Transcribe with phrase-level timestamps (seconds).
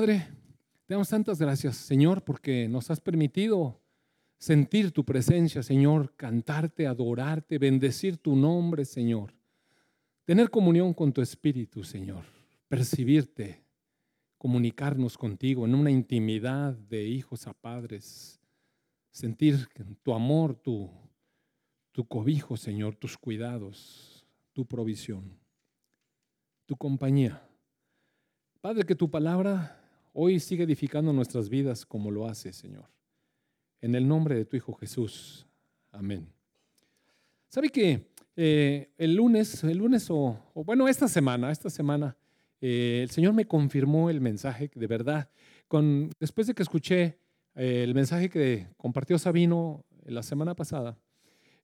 [0.00, 0.26] Padre,
[0.86, 3.82] te damos tantas gracias, Señor, porque nos has permitido
[4.38, 9.34] sentir tu presencia, Señor, cantarte, adorarte, bendecir tu nombre, Señor.
[10.24, 12.24] Tener comunión con tu Espíritu, Señor.
[12.66, 13.62] Percibirte,
[14.38, 18.40] comunicarnos contigo en una intimidad de hijos a padres.
[19.10, 19.68] Sentir
[20.02, 20.90] tu amor, tu,
[21.92, 25.38] tu cobijo, Señor, tus cuidados, tu provisión,
[26.64, 27.46] tu compañía.
[28.62, 29.76] Padre, que tu palabra
[30.12, 32.88] hoy siga edificando nuestras vidas como lo hace, Señor.
[33.80, 35.46] En el nombre de tu Hijo Jesús.
[35.90, 36.28] Amén.
[37.48, 38.06] ¿Sabe que
[38.36, 42.16] eh, el lunes, el lunes o, bueno, esta semana, esta semana,
[42.60, 45.30] eh, el Señor me confirmó el mensaje de verdad.
[45.66, 47.18] Con, después de que escuché
[47.54, 50.98] eh, el mensaje que compartió Sabino la semana pasada,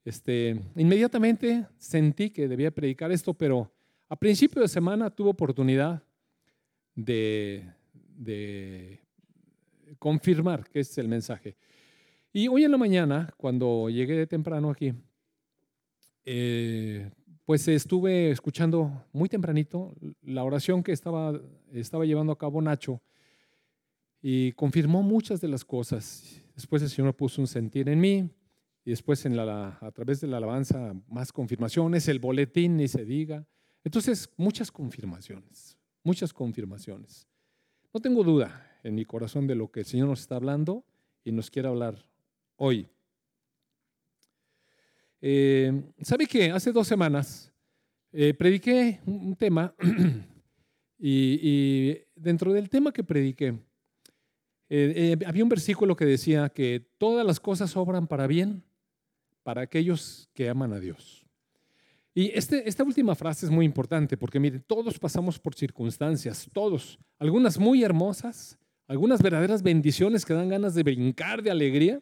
[0.04, 3.72] este, inmediatamente sentí que debía predicar esto, pero
[4.08, 6.02] a principio de semana tuve oportunidad
[6.94, 7.64] de,
[8.16, 9.00] de
[9.98, 11.56] confirmar que es el mensaje.
[12.32, 14.92] Y hoy en la mañana, cuando llegué temprano aquí,
[16.24, 17.10] eh,
[17.44, 21.40] pues estuve escuchando muy tempranito la oración que estaba,
[21.72, 23.00] estaba llevando a cabo Nacho
[24.20, 26.42] y confirmó muchas de las cosas.
[26.56, 28.28] Después el Señor puso un sentir en mí
[28.84, 33.46] y después a través de la alabanza más confirmaciones, el boletín ni se diga.
[33.84, 37.28] Entonces, muchas confirmaciones, muchas confirmaciones.
[37.96, 40.84] No tengo duda en mi corazón de lo que el Señor nos está hablando
[41.24, 41.96] y nos quiere hablar
[42.56, 42.90] hoy.
[45.22, 47.50] Eh, ¿Sabe que hace dos semanas
[48.12, 49.74] eh, prediqué un, tema
[50.98, 53.58] y, dentro del tema que prediqué
[54.68, 58.62] eh, había un versículo que decía que todas las cosas obran para bien
[59.42, 61.25] para aquellos que aman a Dios.
[62.16, 66.98] Y este, esta última frase es muy importante porque, mire, todos pasamos por circunstancias, todos,
[67.18, 68.58] algunas muy hermosas,
[68.88, 72.00] algunas verdaderas bendiciones que dan ganas de brincar de alegría,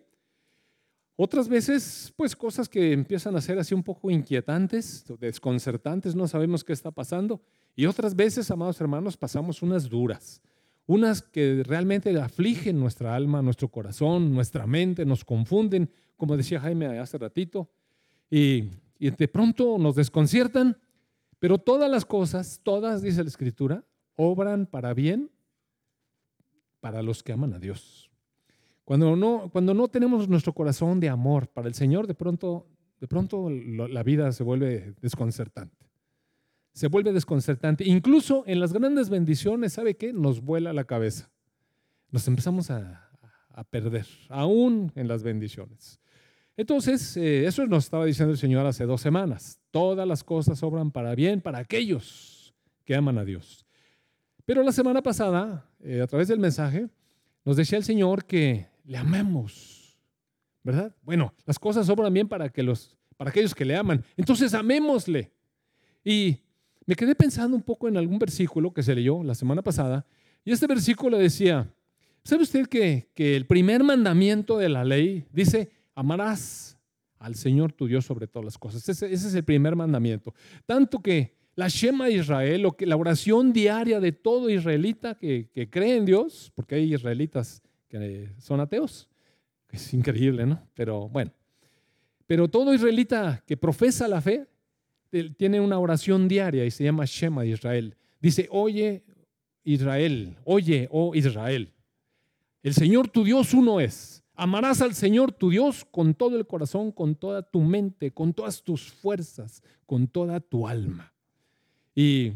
[1.16, 6.62] otras veces, pues cosas que empiezan a ser así un poco inquietantes, desconcertantes, no sabemos
[6.62, 7.40] qué está pasando.
[7.74, 10.40] Y otras veces, amados hermanos, pasamos unas duras,
[10.86, 17.00] unas que realmente afligen nuestra alma, nuestro corazón, nuestra mente, nos confunden, como decía Jaime
[17.00, 17.68] hace ratito.
[18.30, 18.70] Y
[19.04, 20.78] y de pronto nos desconciertan,
[21.38, 23.84] pero todas las cosas, todas, dice la Escritura,
[24.16, 25.30] obran para bien
[26.80, 28.10] para los que aman a Dios.
[28.82, 32.66] Cuando no, cuando no tenemos nuestro corazón de amor para el Señor, de pronto,
[32.98, 35.86] de pronto la vida se vuelve desconcertante.
[36.72, 37.86] Se vuelve desconcertante.
[37.86, 40.14] Incluso en las grandes bendiciones, ¿sabe qué?
[40.14, 41.30] Nos vuela la cabeza.
[42.10, 43.10] Nos empezamos a,
[43.50, 46.00] a perder, aún en las bendiciones.
[46.56, 49.60] Entonces, eh, eso nos estaba diciendo el Señor hace dos semanas.
[49.70, 52.54] Todas las cosas obran para bien para aquellos
[52.84, 53.66] que aman a Dios.
[54.44, 56.88] Pero la semana pasada, eh, a través del mensaje,
[57.44, 59.98] nos decía el Señor que le amemos,
[60.62, 60.94] ¿verdad?
[61.02, 64.04] Bueno, las cosas obran bien para, que los, para aquellos que le aman.
[64.16, 65.32] Entonces, amémosle.
[66.04, 66.38] Y
[66.86, 70.06] me quedé pensando un poco en algún versículo que se leyó la semana pasada,
[70.44, 71.72] y este versículo decía,
[72.22, 76.78] ¿sabe usted que, que el primer mandamiento de la ley dice, amarás
[77.18, 78.86] al Señor tu Dios sobre todas las cosas.
[78.88, 80.34] Ese, es el primer mandamiento.
[80.66, 85.48] Tanto que la Shema de Israel, o que la oración diaria de todo israelita que,
[85.70, 89.08] cree en Dios, porque hay israelitas que son ateos,
[89.70, 90.60] es increíble, ¿no?
[90.74, 91.32] Pero bueno,
[92.26, 94.46] pero todo israelita que profesa la fe
[95.36, 97.96] tiene una oración diaria y se llama Shema de Israel.
[98.20, 99.04] Dice, oye
[99.62, 101.72] Israel, oye, oh Israel,
[102.62, 104.23] el Señor tu Dios uno es.
[104.36, 108.62] Amarás al Señor tu Dios con todo el corazón, con toda tu mente, con todas
[108.62, 111.12] tus fuerzas, con toda tu alma.
[111.94, 112.32] Y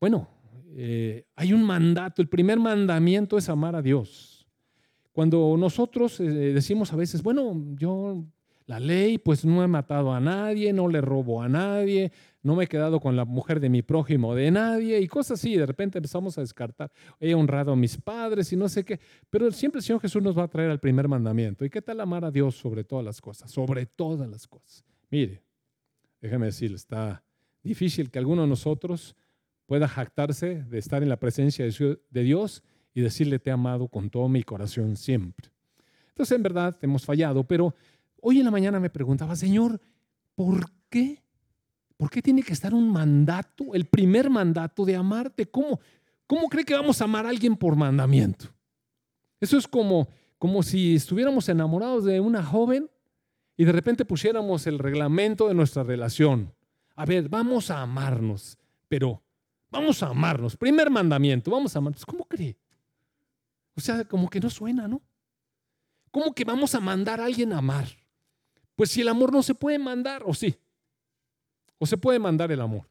[0.00, 0.28] bueno,
[0.76, 4.46] eh, hay un mandato, el primer mandamiento es amar a Dios.
[5.12, 8.24] Cuando nosotros eh, decimos a veces, bueno, yo
[8.66, 12.12] la ley, pues no he matado a nadie, no le robo a nadie,
[12.42, 15.56] no me he quedado con la mujer de mi prójimo de nadie y cosas así.
[15.56, 16.90] De repente empezamos a descartar,
[17.20, 19.00] he honrado a mis padres y no sé qué.
[19.30, 21.64] Pero siempre el Señor Jesús nos va a traer al primer mandamiento.
[21.64, 23.50] ¿Y qué tal amar a Dios sobre todas las cosas?
[23.50, 24.84] Sobre todas las cosas.
[25.10, 25.42] Mire,
[26.20, 27.22] déjeme decirle, está
[27.62, 29.16] difícil que alguno de nosotros
[29.66, 32.62] pueda jactarse de estar en la presencia de Dios
[32.94, 35.50] y decirle te he amado con todo mi corazón siempre.
[36.08, 37.74] Entonces, en verdad, hemos fallado, pero
[38.20, 39.80] Hoy en la mañana me preguntaba, Señor,
[40.34, 41.22] ¿por qué?
[41.98, 45.46] ¿Por qué tiene que estar un mandato, el primer mandato de amarte?
[45.46, 45.80] ¿Cómo,
[46.28, 48.46] cómo cree que vamos a amar a alguien por mandamiento?
[49.40, 50.08] Eso es como,
[50.38, 52.88] como si estuviéramos enamorados de una joven
[53.56, 56.54] y de repente pusiéramos el reglamento de nuestra relación.
[56.94, 58.56] A ver, vamos a amarnos,
[58.86, 59.20] pero
[59.68, 60.56] vamos a amarnos.
[60.56, 62.06] Primer mandamiento, vamos a amarnos.
[62.06, 62.56] ¿Cómo cree?
[63.74, 65.02] O sea, como que no suena, ¿no?
[66.12, 67.88] ¿Cómo que vamos a mandar a alguien a amar?
[68.76, 70.56] Pues si el amor no se puede mandar, o sí.
[71.78, 72.88] O se puede mandar el amor.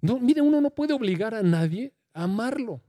[0.00, 2.80] No, mire, uno no puede obligar a nadie a amarlo.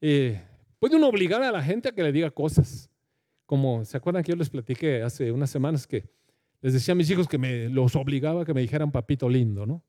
[0.00, 0.40] Eh,
[0.78, 2.90] puede uno obligar a la gente a que le diga cosas.
[3.46, 6.04] Como, ¿se acuerdan que yo les platiqué hace unas semanas que
[6.60, 9.66] les decía a mis hijos que me los obligaba a que me dijeran papito lindo,
[9.66, 9.82] ¿no?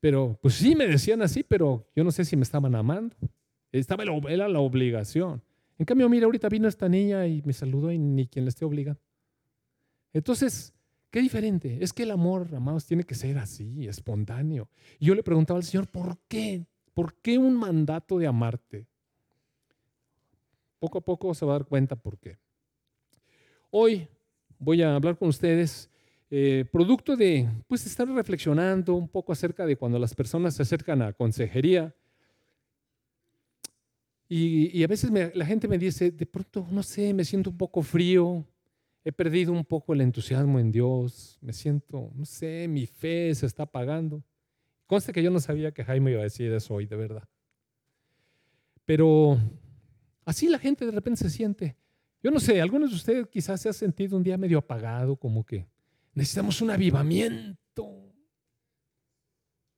[0.00, 3.16] Pero, pues sí, me decían así, pero yo no sé si me estaban amando.
[3.72, 5.42] Estaba, era la obligación.
[5.78, 8.66] En cambio, mira, ahorita vino esta niña y me saludó y ni quien le esté
[8.66, 9.00] obligando.
[10.12, 10.73] Entonces,
[11.14, 11.78] qué diferente.
[11.80, 14.68] Es que el amor, amados, tiene que ser así, espontáneo.
[14.98, 16.66] Y yo le preguntaba al Señor, ¿por qué?
[16.92, 18.88] ¿Por qué un mandato de amarte?
[20.80, 22.36] Poco a poco se va a dar cuenta por qué.
[23.70, 24.08] Hoy
[24.58, 25.88] voy a hablar con ustedes,
[26.32, 31.00] eh, producto de pues, estar reflexionando un poco acerca de cuando las personas se acercan
[31.00, 31.94] a consejería
[34.28, 37.82] y, a veces la gente me dice, de pronto, no sé, me siento un poco
[37.82, 38.44] frío,
[39.04, 43.44] he perdido un poco el entusiasmo en Dios, me siento, no sé, mi fe se
[43.44, 44.24] está apagando.
[44.86, 47.28] Conste que yo no sabía que Jaime iba a decir eso hoy, de verdad.
[48.86, 49.38] Pero
[50.24, 51.76] así la gente de repente se siente.
[52.22, 55.44] Yo no sé, algunos de ustedes quizás se han sentido un día medio apagado, como
[55.44, 55.66] que
[56.14, 58.14] necesitamos un avivamiento.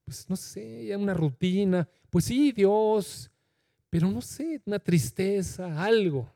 [0.05, 1.89] Pues no sé, una rutina.
[2.09, 3.29] Pues sí, Dios,
[3.89, 6.33] pero no sé, una tristeza, algo.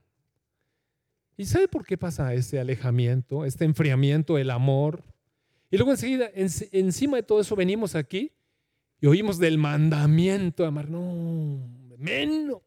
[1.41, 5.03] ¿Y sabe por qué pasa ese alejamiento, este enfriamiento, el amor?
[5.71, 8.31] Y luego enseguida, encima de todo eso, venimos aquí
[8.99, 10.87] y oímos del mandamiento de amar.
[10.87, 11.67] No,
[11.97, 12.61] menos.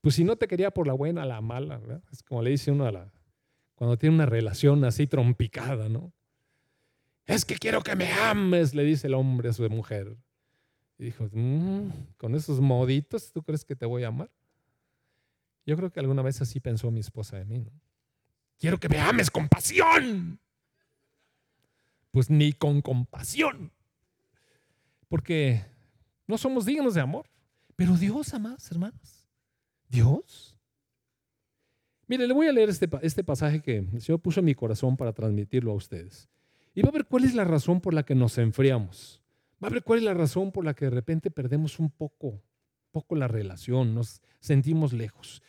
[0.00, 2.02] Pues si no te quería por la buena, la mala, ¿verdad?
[2.10, 3.12] Es como le dice uno a la,
[3.74, 6.10] cuando tiene una relación así trompicada, ¿no?
[7.26, 10.16] Es que quiero que me ames, le dice el hombre a su mujer.
[10.96, 14.30] Y dijo, mm, con esos moditos, ¿tú crees que te voy a amar?
[15.66, 17.66] Yo creo que alguna vez así pensó mi esposa de mí.
[18.58, 20.38] Quiero que me ames con pasión.
[22.10, 23.72] Pues ni con compasión.
[25.08, 25.64] Porque
[26.26, 27.26] no somos dignos de amor.
[27.76, 29.28] Pero Dios, amados hermanos.
[29.88, 30.56] Dios.
[32.06, 34.96] Mire, le voy a leer este, este pasaje que el Señor puso en mi corazón
[34.96, 36.28] para transmitirlo a ustedes.
[36.74, 39.22] Y va a ver cuál es la razón por la que nos enfriamos.
[39.62, 42.42] Va a ver cuál es la razón por la que de repente perdemos un poco,
[42.90, 45.42] poco la relación, nos sentimos lejos.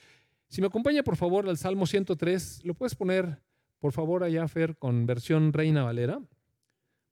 [0.55, 3.41] Si me acompaña por favor al Salmo 103, ¿lo puedes poner
[3.77, 6.17] por favor allá, Fer, con versión Reina Valera?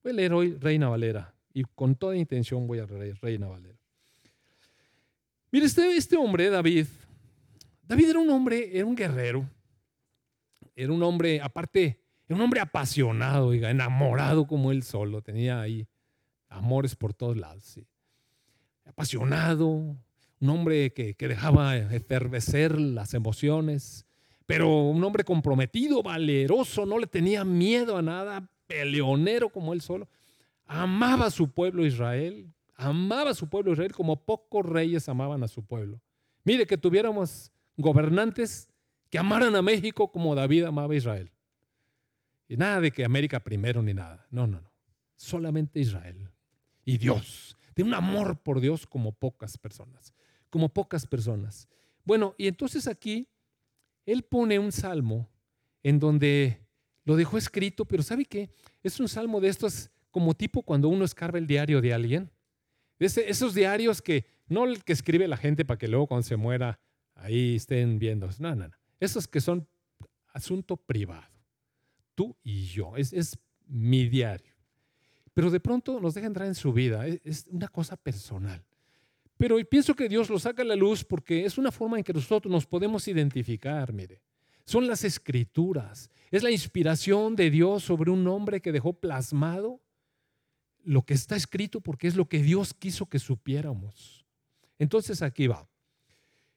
[0.01, 3.77] Voy a leer hoy Reina Valera y con toda intención voy a leer Reina Valera.
[5.51, 6.87] Mire, este, este hombre, David,
[7.81, 9.45] David era un hombre, era un guerrero,
[10.73, 15.85] era un hombre, aparte, era un hombre apasionado, enamorado como él solo, tenía ahí
[16.47, 17.77] amores por todos lados.
[18.85, 19.97] Apasionado,
[20.43, 24.05] un hombre que, que dejaba efervecer las emociones,
[24.45, 30.09] pero un hombre comprometido, valeroso, no le tenía miedo a nada, peleonero como él solo.
[30.65, 35.47] Amaba a su pueblo Israel, amaba a su pueblo Israel como pocos reyes amaban a
[35.47, 36.01] su pueblo.
[36.43, 38.67] Mire que tuviéramos gobernantes
[39.09, 41.31] que amaran a México como David amaba a Israel.
[42.49, 44.27] Y nada de que América primero ni nada.
[44.29, 44.73] No, no, no.
[45.15, 46.29] Solamente Israel
[46.83, 47.57] y Dios.
[47.73, 50.13] Tiene un amor por Dios como pocas personas,
[50.53, 51.67] como pocas personas.
[52.05, 53.27] Bueno, y entonces aquí
[54.05, 55.27] él pone un salmo
[55.81, 56.59] en donde
[57.05, 58.51] lo dejó escrito, pero ¿sabe qué?
[58.83, 62.29] Es un salmo de estos como tipo cuando uno escarba el diario de alguien.
[62.99, 66.79] esos diarios que no el que escribe la gente para que luego cuando se muera
[67.15, 68.29] ahí estén viendo.
[68.37, 68.75] No, no, no.
[68.99, 69.67] Esos que son
[70.35, 71.31] asunto privado.
[72.13, 72.95] Tú y yo.
[72.95, 74.53] Es, mi diario
[75.33, 77.07] pero de pronto nos deja entrar en su vida.
[77.07, 78.63] Es una cosa personal.
[79.37, 82.13] Pero pienso que Dios lo saca a la luz porque es una forma en que
[82.13, 84.21] nosotros nos podemos identificar, mire.
[84.65, 86.09] Son las escrituras.
[86.31, 89.81] Es la inspiración de Dios sobre un hombre que dejó plasmado
[90.83, 94.25] lo que está escrito porque es lo que Dios quiso que supiéramos.
[94.79, 95.67] Entonces aquí va.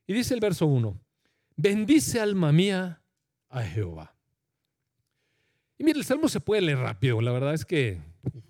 [0.06, 0.99] Y dice el verso 1,
[1.56, 3.02] bendice alma mía
[3.49, 4.14] a Jehová.
[5.78, 7.21] Y mire, el salmo se puede leer rápido.
[7.21, 8.00] La verdad es que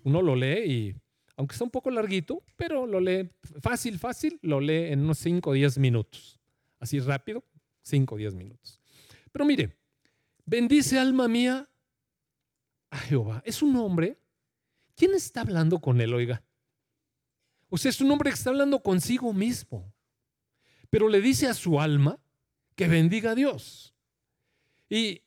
[0.03, 0.95] uno lo lee y,
[1.37, 3.29] aunque está un poco larguito, pero lo lee
[3.61, 6.39] fácil, fácil, lo lee en unos 5 o 10 minutos.
[6.79, 7.45] Así rápido,
[7.83, 8.81] 5 o 10 minutos.
[9.31, 9.77] Pero mire,
[10.45, 11.69] bendice alma mía
[12.89, 13.43] a Jehová.
[13.45, 14.17] Es un hombre.
[14.95, 16.43] ¿Quién está hablando con él, oiga?
[17.69, 19.93] O sea, es un hombre que está hablando consigo mismo.
[20.89, 22.19] Pero le dice a su alma
[22.75, 23.93] que bendiga a Dios.
[24.89, 25.21] Y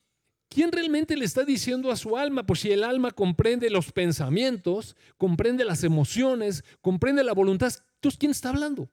[0.53, 2.45] ¿Quién realmente le está diciendo a su alma?
[2.45, 8.31] Pues si el alma comprende los pensamientos, comprende las emociones, comprende la voluntad, entonces ¿quién
[8.31, 8.89] está hablando?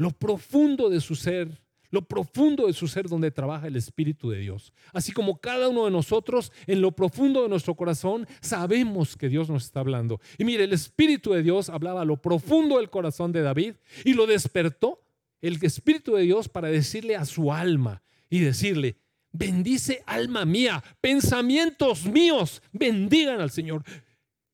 [0.00, 4.38] lo profundo de su ser, lo profundo de su ser donde trabaja el Espíritu de
[4.38, 4.72] Dios.
[4.94, 9.50] Así como cada uno de nosotros, en lo profundo de nuestro corazón, sabemos que Dios
[9.50, 10.18] nos está hablando.
[10.38, 14.14] Y mire, el Espíritu de Dios hablaba a lo profundo del corazón de David y
[14.14, 15.02] lo despertó
[15.42, 18.96] el Espíritu de Dios para decirle a su alma y decirle,
[19.32, 23.84] bendice alma mía, pensamientos míos, bendigan al Señor.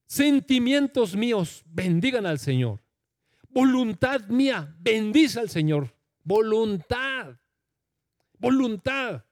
[0.06, 2.80] Sentimientos míos, bendigan al Señor.
[3.48, 5.94] Voluntad mía, bendice al Señor.
[6.22, 7.38] Voluntad.
[8.38, 9.24] Voluntad.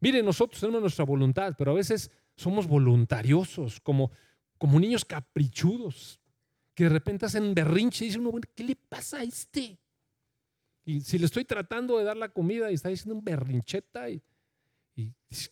[0.00, 4.10] Mire, nosotros tenemos nuestra voluntad, pero a veces somos voluntariosos, como,
[4.58, 6.20] como niños caprichudos,
[6.74, 9.78] que de repente hacen berrinche y dicen, uno, ¿qué le pasa a este?
[10.84, 14.22] Y si le estoy tratando de dar la comida y está diciendo un berrincheta y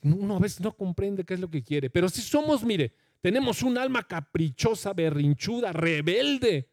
[0.03, 1.91] uno a veces no comprende qué es lo que quiere.
[1.91, 6.69] Pero si somos, mire, tenemos un alma caprichosa, berrinchuda, rebelde.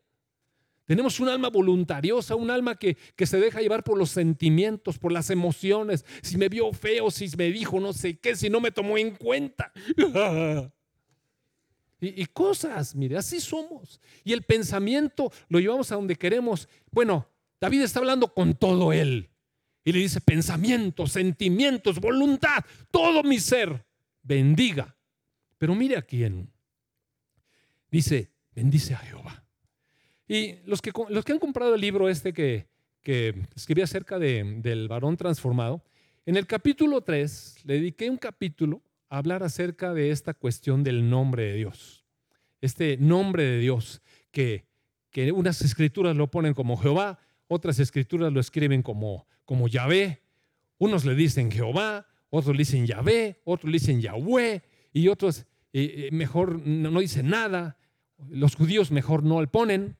[0.86, 5.14] Tenemos un alma voluntariosa, un alma que, que, se deja llevar por los sentimientos, por
[5.14, 6.06] las emociones.
[6.22, 9.16] Si me vio feo, si me dijo no sé qué, si no me tomó en
[9.16, 9.72] cuenta.
[12.02, 14.02] y, y, cosas, mire, así somos.
[14.26, 16.68] Y el pensamiento lo llevamos a donde queremos.
[16.92, 17.30] Bueno,
[17.62, 19.31] David está hablando con todo él.
[19.84, 23.86] Y le dice, pensamientos, sentimientos, voluntad, todo mi ser,
[24.22, 24.96] bendiga.
[25.58, 26.52] Pero mire a quién.
[27.90, 29.44] Dice, bendice a Jehová.
[30.28, 32.68] Y los que, los que han comprado el libro este que,
[33.02, 35.84] que escribí acerca de, del varón transformado,
[36.26, 41.10] en el capítulo 3 le dediqué un capítulo a hablar acerca de esta cuestión del
[41.10, 42.06] nombre de Dios.
[42.62, 44.66] Este nombre de Dios que,
[45.10, 50.22] que unas escrituras lo ponen como Jehová, otras escrituras lo escriben como, como Yahvé.
[50.78, 54.62] Unos le dicen Jehová, otros le dicen Yahvé, otros le dicen Yahweh
[54.94, 57.78] y otros eh, eh, mejor no, dicen nada.
[58.30, 59.98] Los judíos mejor no ponen,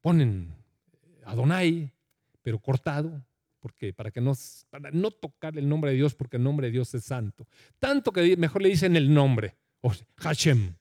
[0.00, 0.56] ponen
[1.24, 1.92] Adonai,
[2.42, 3.24] pero cortado,
[3.60, 4.32] porque para que no
[4.90, 7.46] no tocar el nombre de Dios, porque el nombre de Dios es santo.
[7.78, 10.74] Tanto que mejor le dicen el nombre, o Hashem,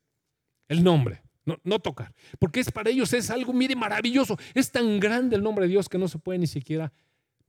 [0.67, 1.21] el nombre.
[1.45, 2.11] No, no, tocar.
[2.39, 4.35] Porque es para ellos es algo, mire, maravilloso.
[4.55, 6.91] Es tan grande el nombre de Dios que no se puede ni siquiera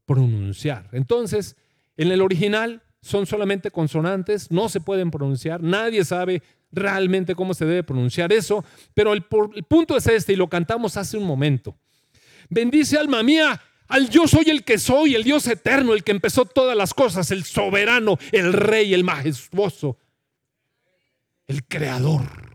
[0.06, 0.88] pronunciar.
[0.92, 1.56] Entonces,
[1.96, 6.42] en el original son solamente consonantes, no se pueden pronunciar, nadie sabe
[6.72, 10.96] realmente cómo se debe pronunciar eso, pero el, el punto es este y lo cantamos
[10.96, 11.76] hace un momento.
[12.48, 16.46] Bendice alma mía al yo soy el que soy, el Dios eterno, el que empezó
[16.46, 19.98] todas las cosas, el soberano, el rey, el majestuoso,
[21.46, 22.54] el creador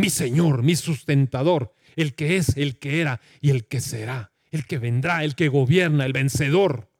[0.00, 4.66] mi Señor, mi sustentador, el que es, el que era y el que será, el
[4.66, 6.90] que vendrá, el que gobierna, el vencedor.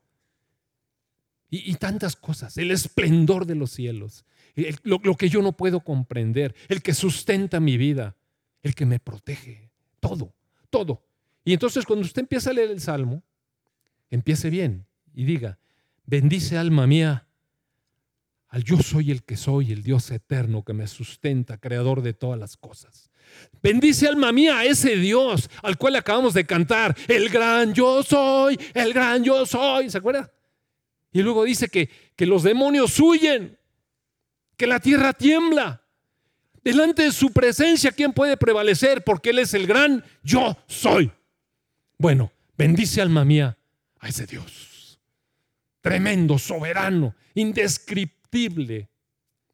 [1.52, 5.80] Y, tantas cosas, el esplendor de los cielos, el, lo, lo que yo no puedo
[5.80, 8.16] comprender, el que sustenta mi vida,
[8.62, 10.32] el que me protege, todo,
[10.70, 11.02] todo.
[11.44, 13.24] Y entonces cuando usted empieza a leer el Salmo,
[14.10, 15.58] empiece bien y diga,
[16.06, 17.26] bendice alma mía
[18.50, 22.38] al yo soy el que soy, el Dios eterno que me sustenta, creador de todas
[22.38, 23.08] las cosas.
[23.62, 28.58] Bendice alma mía a ese Dios al cual acabamos de cantar, el gran yo soy,
[28.74, 30.32] el gran yo soy, ¿se acuerda?
[31.12, 33.56] Y luego dice que, que los demonios huyen,
[34.56, 35.82] que la tierra tiembla.
[36.64, 39.02] Delante de su presencia, ¿quién puede prevalecer?
[39.04, 41.10] Porque Él es el gran yo soy.
[41.98, 43.56] Bueno, bendice alma mía
[44.00, 45.00] a ese Dios.
[45.80, 48.19] Tremendo, soberano, indescriptible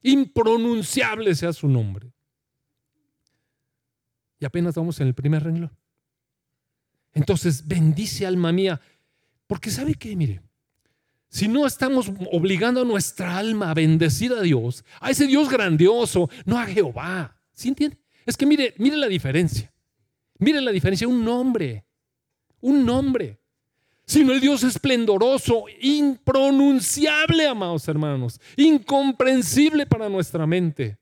[0.03, 2.13] impronunciable sea su nombre.
[4.39, 5.73] Y apenas vamos en el primer renglón.
[7.15, 8.81] Entonces, bendice alma mía,
[9.47, 10.43] porque sabe que, mire,
[11.29, 16.29] si no estamos obligando a nuestra alma a bendecir a Dios, a ese Dios grandioso,
[16.45, 17.41] no a Jehová.
[17.53, 17.99] ¿Sí entiende?
[18.27, 19.73] Es que mire, mire la diferencia.
[20.39, 21.87] Mire la diferencia, un nombre,
[22.61, 23.41] un nombre
[24.07, 30.97] sino el Dios esplendoroso, impronunciable, amados hermanos, incomprensible para nuestra mente.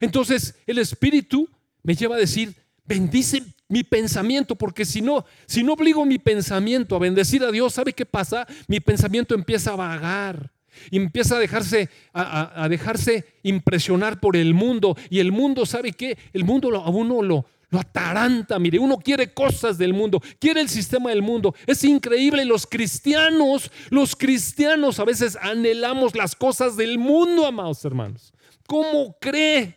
[0.00, 1.48] Entonces el Espíritu
[1.82, 6.96] me lleva a decir, bendice mi pensamiento, porque si no, si no obligo mi pensamiento
[6.96, 8.46] a bendecir a Dios, ¿sabe qué pasa?
[8.66, 10.52] Mi pensamiento empieza a vagar.
[10.90, 14.96] Empieza a dejarse, a, a dejarse impresionar por el mundo.
[15.08, 16.18] Y el mundo, ¿sabe qué?
[16.32, 20.68] El mundo a uno lo, lo ataranta, mire, uno quiere cosas del mundo, quiere el
[20.68, 21.56] sistema del mundo.
[21.66, 28.32] Es increíble, los cristianos, los cristianos a veces anhelamos las cosas del mundo, amados hermanos.
[28.68, 29.76] ¿Cómo cree?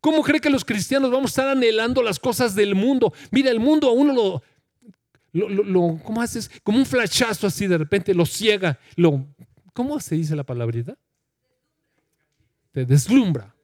[0.00, 3.12] ¿Cómo cree que los cristianos vamos a estar anhelando las cosas del mundo?
[3.30, 4.42] Mira, el mundo a uno
[5.32, 6.50] lo, ¿cómo haces?
[6.64, 9.24] Como un flachazo así de repente lo ciega, lo,
[9.72, 10.98] ¿cómo se dice la palabrita?
[12.72, 13.54] Te deslumbra.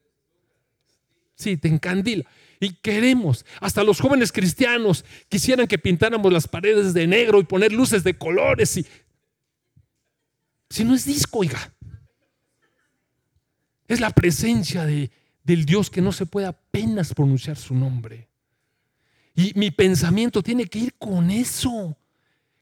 [1.34, 2.24] Sí, te encandila.
[2.62, 7.72] Y queremos, hasta los jóvenes cristianos quisieran que pintáramos las paredes de negro y poner
[7.72, 8.80] luces de colores.
[10.70, 11.74] Si no es disco, oiga.
[13.88, 15.10] Es la presencia de,
[15.42, 18.28] del Dios que no se puede apenas pronunciar su nombre.
[19.34, 21.96] Y mi pensamiento tiene que ir con eso.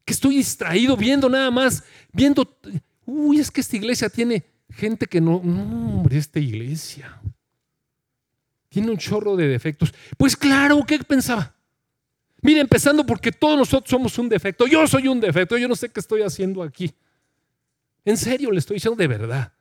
[0.06, 2.58] Que estoy distraído viendo nada más, viendo,
[3.04, 7.20] uy, es que esta iglesia tiene gente que no, no, hombre, esta iglesia
[8.70, 9.92] tiene un chorro de defectos.
[10.16, 11.54] Pues claro, ¿qué pensaba?
[12.40, 14.66] Mire, empezando porque todos nosotros somos un defecto.
[14.66, 16.90] Yo soy un defecto, yo no sé qué estoy haciendo aquí.
[18.06, 19.52] En serio, le estoy diciendo de verdad.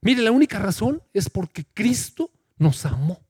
[0.00, 3.20] Mire, la única razón es porque Cristo nos amó.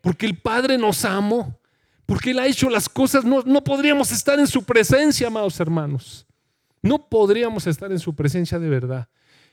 [0.00, 1.60] Porque el Padre nos amó.
[2.06, 3.24] Porque Él ha hecho las cosas.
[3.24, 6.26] No, no podríamos estar en su presencia, amados hermanos.
[6.82, 9.08] No podríamos estar en su presencia de verdad.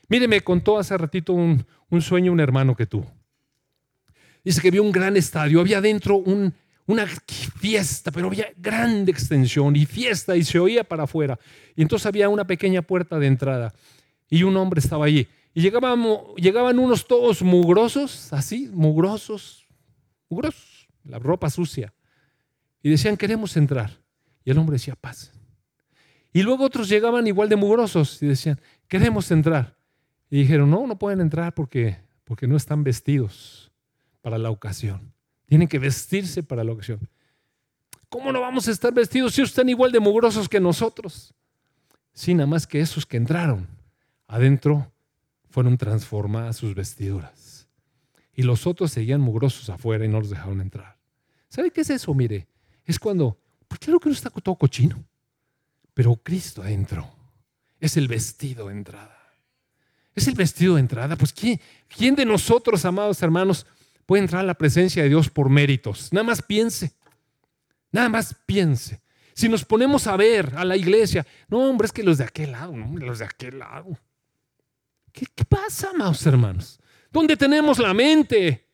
[0.08, 1.66] Mire, me contó hace ratito un,
[2.00, 3.12] sueño un hermano que tuvo.
[4.44, 6.22] Dice que vio un gran estadio, había dentro
[6.86, 11.38] una fiesta, pero había grande extensión y fiesta y se oía para afuera.
[11.76, 13.74] Y entonces había una pequeña puerta de entrada
[14.30, 15.28] y un hombre estaba allí.
[15.54, 16.02] Y llegaban,
[16.36, 19.66] llegaban unos todos mugrosos, así, mugrosos,
[20.28, 21.92] mugrosos, la ropa sucia.
[22.82, 23.98] Y decían, queremos entrar.
[24.44, 25.32] Y el hombre decía, paz.
[26.32, 29.76] Y luego otros llegaban igual de mugrosos y decían, queremos entrar.
[30.30, 33.67] Y dijeron, no, no pueden entrar porque, porque no están vestidos
[34.20, 35.12] para la ocasión.
[35.46, 37.08] Tienen que vestirse para la ocasión.
[38.08, 41.34] ¿Cómo no vamos a estar vestidos si están igual de mugrosos que nosotros?
[42.12, 43.68] Sí, nada más que esos que entraron
[44.26, 44.90] adentro
[45.50, 47.68] fueron transformadas sus vestiduras.
[48.32, 50.98] Y los otros seguían mugrosos afuera y no los dejaron entrar.
[51.48, 52.14] ¿Sabe qué es eso?
[52.14, 52.46] Mire,
[52.84, 55.02] es cuando, pues claro que no está todo cochino,
[55.94, 57.10] pero Cristo adentro
[57.80, 59.16] es el vestido de entrada.
[60.14, 61.16] Es el vestido de entrada.
[61.16, 63.66] Pues ¿quién, ¿quién de nosotros, amados hermanos,
[64.08, 66.10] puede entrar a la presencia de Dios por méritos?
[66.14, 66.92] Nada más piense.
[67.92, 69.02] Nada más piense.
[69.34, 72.52] Si nos ponemos a ver a la iglesia, no, hombre, es que los de aquel
[72.52, 73.98] lado, no, los de aquel lado.
[75.12, 76.80] ¿Qué, pasa, amados hermanos?
[77.12, 78.66] ¿Dónde tenemos la mente?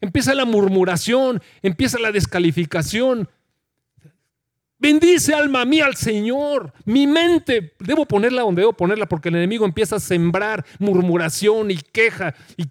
[0.00, 3.28] Empieza la murmuración, empieza la descalificación,
[4.80, 6.72] Bendice alma mía al Señor.
[6.86, 11.76] Mi mente, debo ponerla donde debo ponerla porque el enemigo empieza a sembrar murmuración y
[11.76, 12.64] queja y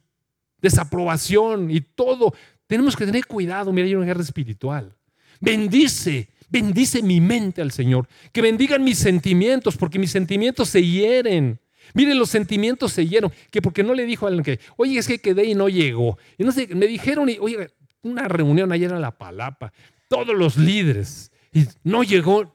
[0.62, 2.34] desaprobación y todo.
[2.68, 4.96] Tenemos que tener cuidado, mira, hay una guerra espiritual.
[5.40, 8.08] Bendice, bendice mi mente al Señor.
[8.32, 11.60] Que bendigan mis sentimientos porque mis sentimientos se hieren.
[11.94, 13.32] Miren, los sentimientos se hieren.
[13.50, 16.18] Que porque no le dijo a alguien que, oye, es que quedé y no llegó.
[16.38, 17.72] Y no sé, me dijeron, oye,
[18.04, 19.74] una reunión ayer en La Palapa,
[20.08, 22.54] todos los líderes y no llegó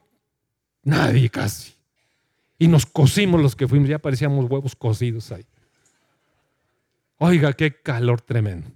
[0.83, 1.73] nadie casi.
[2.59, 5.45] Y nos cocimos los que fuimos, ya parecíamos huevos cocidos ahí.
[7.19, 8.71] Oiga, qué calor tremendo.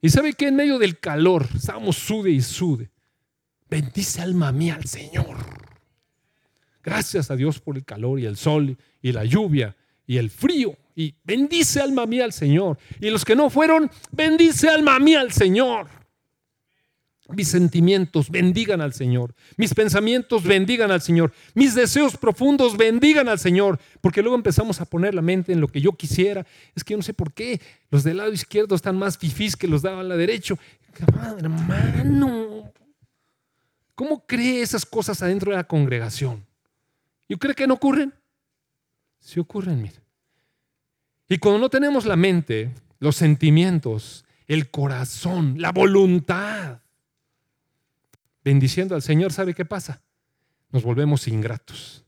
[0.00, 2.90] Y sabe que en medio del calor, estábamos sude y sude.
[3.68, 5.36] Bendice alma mía al Señor.
[6.82, 10.76] Gracias a Dios por el calor y el sol y la lluvia y el frío.
[10.94, 12.78] Y bendice alma mía al Señor.
[13.00, 15.88] Y los que no fueron, bendice alma mía al Señor.
[17.28, 19.34] Mis sentimientos bendigan al Señor.
[19.56, 21.32] Mis pensamientos bendigan al Señor.
[21.54, 23.80] Mis deseos profundos bendigan al Señor.
[24.00, 26.46] Porque luego empezamos a poner la mente en lo que yo quisiera.
[26.76, 27.60] Es que yo no sé por qué.
[27.90, 30.56] Los del lado izquierdo están más fifís que los del lado derecho.
[30.98, 32.72] Hermano,
[33.94, 36.46] ¿cómo cree esas cosas adentro de la congregación?
[37.28, 38.14] ¿Y cree que no ocurren?
[39.18, 39.96] Sí ocurren, mire.
[41.28, 46.80] Y cuando no tenemos la mente, los sentimientos, el corazón, la voluntad,
[48.46, 50.02] bendiciendo al Señor, ¿sabe qué pasa?
[50.70, 52.04] Nos volvemos ingratos.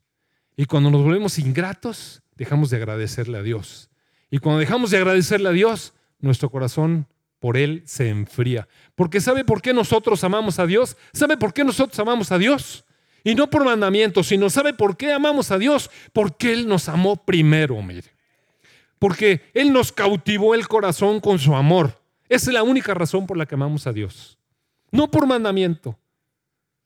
[0.56, 3.90] Y cuando nos volvemos ingratos, dejamos de agradecerle a Dios.
[4.30, 7.08] Y cuando dejamos de agradecerle a Dios, nuestro corazón
[7.40, 8.68] por Él se enfría.
[8.94, 10.96] Porque ¿sabe por qué nosotros amamos a Dios?
[11.12, 12.84] ¿Sabe por qué nosotros amamos a Dios?
[13.24, 15.90] Y no por mandamiento, sino ¿sabe por qué amamos a Dios?
[16.12, 18.12] Porque Él nos amó primero, mire.
[19.00, 22.00] Porque Él nos cautivó el corazón con su amor.
[22.28, 24.38] Esa es la única razón por la que amamos a Dios.
[24.92, 25.98] No por mandamiento,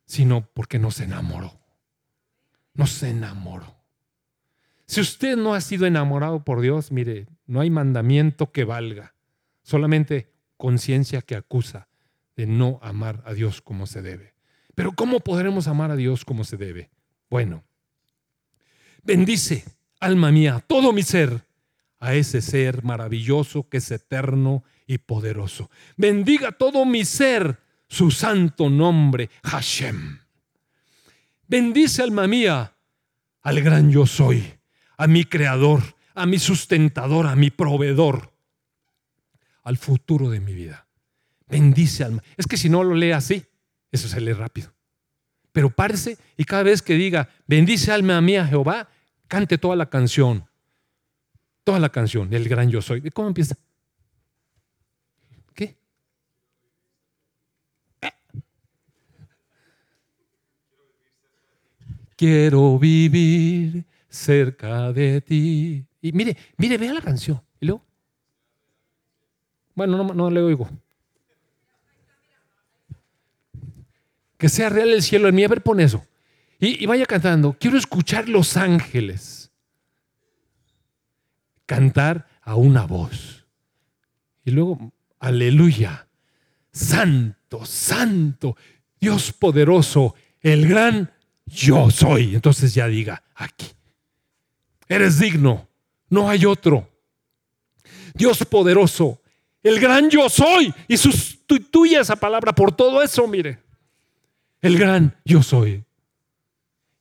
[0.07, 1.61] sino porque nos enamoró.
[2.75, 3.77] Nos enamoró.
[4.87, 9.15] Si usted no ha sido enamorado por Dios, mire, no hay mandamiento que valga,
[9.63, 11.89] solamente conciencia que acusa
[12.37, 14.35] de no amar a Dios como se debe.
[14.75, 16.91] Pero ¿cómo podremos amar a Dios como se debe?
[17.31, 17.65] Bueno,
[19.03, 19.65] bendice,
[20.01, 21.47] alma mía, todo mi ser,
[21.99, 25.71] a ese ser maravilloso que es eterno y poderoso.
[25.97, 27.61] Bendiga todo mi ser
[27.93, 30.19] su santo nombre, Hashem.
[31.47, 32.75] Bendice alma mía
[33.43, 34.43] al gran yo soy,
[34.97, 35.83] a mi creador,
[36.15, 38.33] a mi sustentador, a mi proveedor,
[39.63, 40.87] al futuro de mi vida.
[41.47, 42.23] bendice alma.
[42.39, 43.45] Es que si no lo lee así,
[43.91, 44.73] eso se lee rápido.
[45.53, 48.89] Pero párese y cada vez que diga, bendice alma mía Jehová,
[49.29, 50.47] cante toda la canción.
[51.63, 53.03] Toda la canción, el gran yo soy.
[53.11, 53.55] ¿Cómo empieza?
[62.23, 65.85] Quiero vivir cerca de ti.
[66.01, 67.43] Y mire, mire, vea la canción.
[67.59, 67.85] ¿Y luego?
[69.75, 70.71] Bueno, no, no le oigo.
[74.39, 75.43] Que sea real el cielo en mí.
[75.43, 76.07] A ver, pon eso.
[76.61, 77.57] Y, y vaya cantando.
[77.59, 79.51] Quiero escuchar los ángeles
[81.67, 83.49] cantar a una voz.
[84.45, 86.07] Y luego, aleluya.
[86.71, 88.57] Santo, santo,
[89.01, 91.12] Dios poderoso, el gran
[91.47, 92.35] yo soy.
[92.35, 93.67] Entonces ya diga, aquí.
[94.89, 95.69] Eres digno,
[96.09, 96.89] no hay otro.
[98.15, 99.21] Dios poderoso,
[99.63, 100.73] el gran yo soy.
[100.89, 103.59] Y sustituye esa palabra por todo eso, mire.
[104.61, 105.85] El gran yo soy.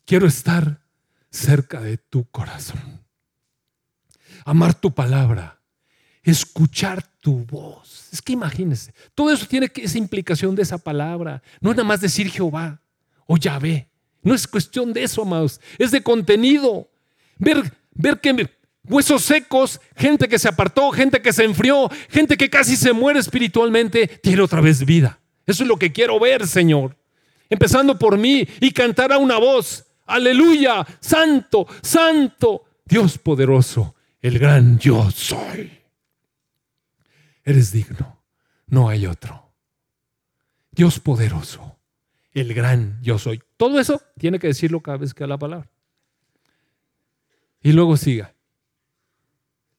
[0.06, 0.82] Quiero estar
[1.30, 3.01] cerca de tu corazón.
[4.45, 5.60] Amar tu palabra.
[6.23, 8.10] Escuchar tu voz.
[8.12, 11.41] Es que imagínese, todo eso tiene esa implicación de esa palabra.
[11.60, 12.82] No es nada más decir Jehová
[13.25, 13.90] o Yahvé.
[14.23, 15.60] No es cuestión de eso, amados.
[15.77, 16.89] Es de contenido.
[17.38, 18.49] Ver, ver que
[18.84, 23.19] huesos secos, gente que se apartó, gente que se enfrió, gente que casi se muere
[23.19, 25.19] espiritualmente, tiene otra vez vida.
[25.45, 26.95] Eso es lo que quiero ver, Señor.
[27.49, 29.86] Empezando por mí y cantar a una voz.
[30.05, 35.71] Aleluya, santo, santo, Dios poderoso, el gran yo soy.
[37.43, 38.21] Eres digno,
[38.67, 39.53] no hay otro.
[40.71, 41.77] Dios poderoso,
[42.34, 43.41] el gran yo soy.
[43.58, 45.70] Todo eso tiene que decirlo cada vez que da la palabra.
[47.62, 48.34] Y luego siga.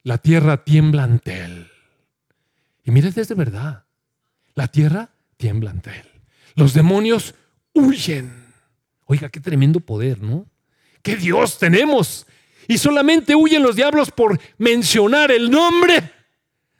[0.03, 1.69] La tierra tiembla ante él.
[2.85, 3.85] Y mire, es de verdad.
[4.55, 6.07] La tierra tiembla ante él.
[6.55, 7.35] Los demonios
[7.73, 8.33] huyen.
[9.07, 10.47] Oiga, qué tremendo poder, ¿no?
[11.03, 12.27] ¿Qué Dios tenemos?
[12.69, 16.12] Y solamente huyen los diablos por mencionar el nombre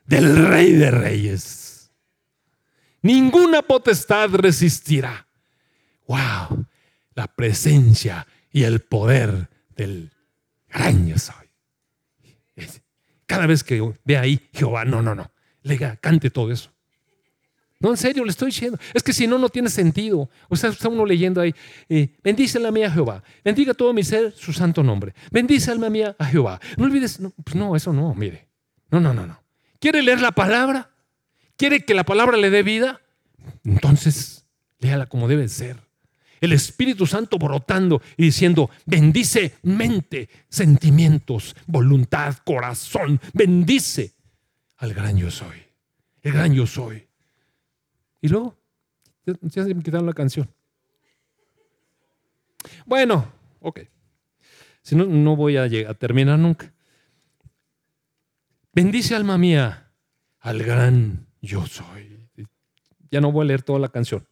[0.05, 1.91] del Rey de Reyes.
[3.01, 5.27] Ninguna potestad resistirá.
[6.07, 6.65] ¡Wow!
[7.15, 10.11] La presencia y el poder del
[10.69, 11.35] gran soy.
[13.25, 15.31] Cada vez que ve ahí Jehová, no, no, no,
[15.63, 16.71] le cante todo eso.
[17.79, 18.79] No, en serio, le estoy diciendo.
[18.93, 20.29] Es que si no, no tiene sentido.
[20.47, 21.53] O sea, está uno leyendo ahí,
[21.89, 26.15] eh, bendice la mía Jehová, bendiga todo mi ser su santo nombre, bendice alma mía
[26.17, 26.61] a Jehová.
[26.77, 28.47] No olvides, pues no, eso no, mire.
[28.89, 29.43] No, no, no, no.
[29.79, 30.91] ¿Quiere leer la palabra?
[31.57, 33.01] ¿Quiere que la palabra le dé vida?
[33.65, 34.45] Entonces,
[34.79, 35.82] léala como debe ser.
[36.43, 44.11] El Espíritu Santo brotando y diciendo, bendice mente, sentimientos, voluntad, corazón, bendice
[44.75, 45.63] al gran yo soy.
[46.21, 47.07] El gran yo soy.
[48.19, 48.57] Y luego,
[49.25, 50.53] ya se me quitaron la canción.
[52.85, 53.79] Bueno, ok.
[54.81, 56.73] Si no, no voy a, llegar, a terminar nunca.
[58.73, 59.93] Bendice alma mía
[60.41, 62.29] al gran yo soy.
[63.11, 64.27] Ya no voy a leer toda la canción.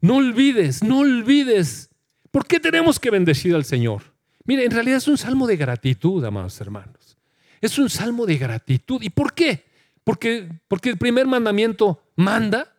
[0.00, 1.90] No olvides, no olvides.
[2.30, 4.02] ¿Por qué tenemos que bendecir al Señor?
[4.44, 7.18] Mire, en realidad es un salmo de gratitud, amados hermanos.
[7.60, 9.02] Es un salmo de gratitud.
[9.02, 9.64] ¿Y por qué?
[10.04, 12.74] Porque, porque el primer mandamiento manda.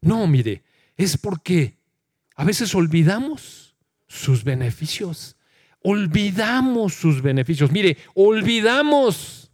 [0.00, 0.62] No, mire,
[0.96, 1.78] es porque
[2.34, 3.76] a veces olvidamos
[4.08, 5.36] sus beneficios.
[5.82, 7.70] Olvidamos sus beneficios.
[7.70, 9.50] Mire, olvidamos.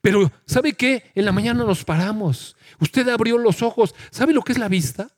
[0.00, 1.10] Pero ¿sabe qué?
[1.14, 2.56] En la mañana nos paramos.
[2.80, 3.94] Usted abrió los ojos.
[4.10, 5.10] ¿Sabe lo que es la vista?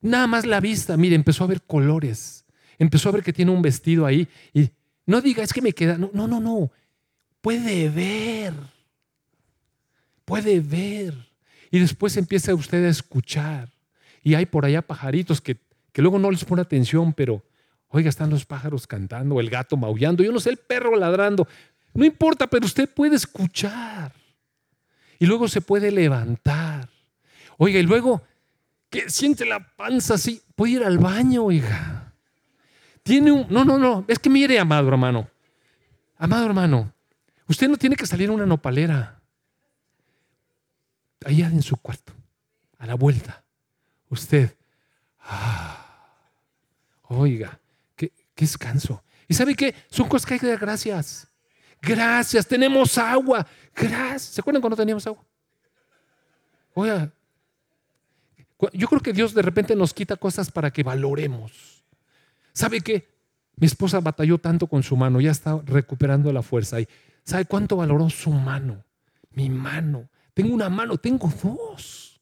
[0.00, 0.96] Nada más la vista.
[0.96, 2.44] Mire, empezó a ver colores.
[2.78, 4.26] Empezó a ver que tiene un vestido ahí.
[4.54, 4.70] Y
[5.06, 5.98] no diga, es que me queda.
[5.98, 6.40] No, no, no.
[6.40, 6.70] no.
[7.40, 8.54] Puede ver.
[10.24, 11.14] Puede ver.
[11.70, 13.70] Y después empieza usted a escuchar.
[14.22, 15.56] Y hay por allá pajaritos que,
[15.92, 17.42] que luego no les pone atención, pero,
[17.88, 21.48] oiga, están los pájaros cantando, el gato maullando, yo no sé, el perro ladrando.
[21.94, 24.12] No importa, pero usted puede escuchar.
[25.18, 26.88] Y luego se puede levantar.
[27.56, 28.22] Oiga, y luego
[28.90, 32.12] que siente la panza así, puede ir al baño, oiga.
[33.02, 33.46] Tiene un...
[33.48, 34.04] No, no, no.
[34.08, 35.28] Es que mire, amado hermano.
[36.18, 36.92] Amado hermano,
[37.48, 39.20] usted no tiene que salir a una nopalera
[41.24, 42.12] allá en su cuarto,
[42.78, 43.42] a la vuelta,
[44.08, 44.54] usted,
[45.20, 46.18] ah,
[47.04, 47.58] oiga,
[47.96, 49.02] qué, descanso.
[49.28, 49.74] ¿Y sabe qué?
[49.90, 51.28] Son cosas que hay que dar gracias.
[51.80, 53.46] Gracias, tenemos agua.
[53.74, 54.34] Gracias.
[54.34, 55.24] ¿Se acuerdan cuando teníamos agua?
[56.74, 57.10] Oiga,
[58.72, 61.84] yo creo que Dios de repente nos quita cosas para que valoremos.
[62.52, 63.08] ¿Sabe qué?
[63.56, 66.80] Mi esposa batalló tanto con su mano, ya está recuperando la fuerza.
[66.80, 66.88] ¿Y
[67.24, 68.84] sabe cuánto valoró su mano?
[69.32, 70.08] Mi mano.
[70.34, 72.20] Tengo una mano, tengo dos.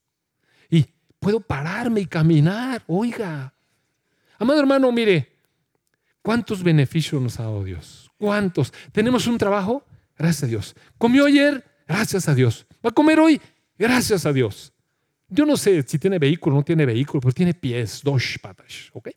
[1.18, 2.82] puedo pararme y caminar.
[2.86, 3.52] Oiga,
[4.38, 5.36] amado hermano, mire,
[6.22, 8.10] ¿cuántos beneficios nos ha dado Dios?
[8.18, 8.72] ¿Cuántos?
[8.92, 9.84] ¿Tenemos un trabajo?
[10.16, 10.76] Gracias a Dios.
[10.96, 11.64] ¿Comió ayer?
[11.86, 12.66] Gracias a Dios.
[12.84, 13.40] ¿Va a comer hoy?
[13.78, 14.72] Gracias a Dios.
[15.28, 18.90] Yo no sé si tiene vehículo o no tiene vehículo, pero tiene pies, dos patas,
[18.92, 19.10] ¿ok?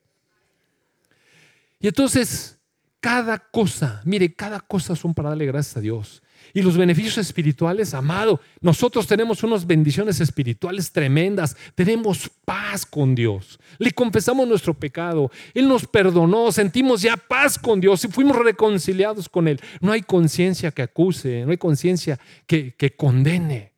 [1.80, 2.60] Y entonces,
[3.00, 6.22] cada cosa, mire, cada cosa son para darle gracias a Dios.
[6.54, 11.56] Y los beneficios espirituales, amado, nosotros tenemos unas bendiciones espirituales tremendas.
[11.76, 13.60] Tenemos paz con Dios.
[13.78, 15.32] Le confesamos nuestro pecado.
[15.54, 16.52] Él nos perdonó.
[16.52, 19.62] Sentimos ya paz con Dios y fuimos reconciliados con Él.
[19.80, 23.71] No hay conciencia que acuse, no hay conciencia que, que condene.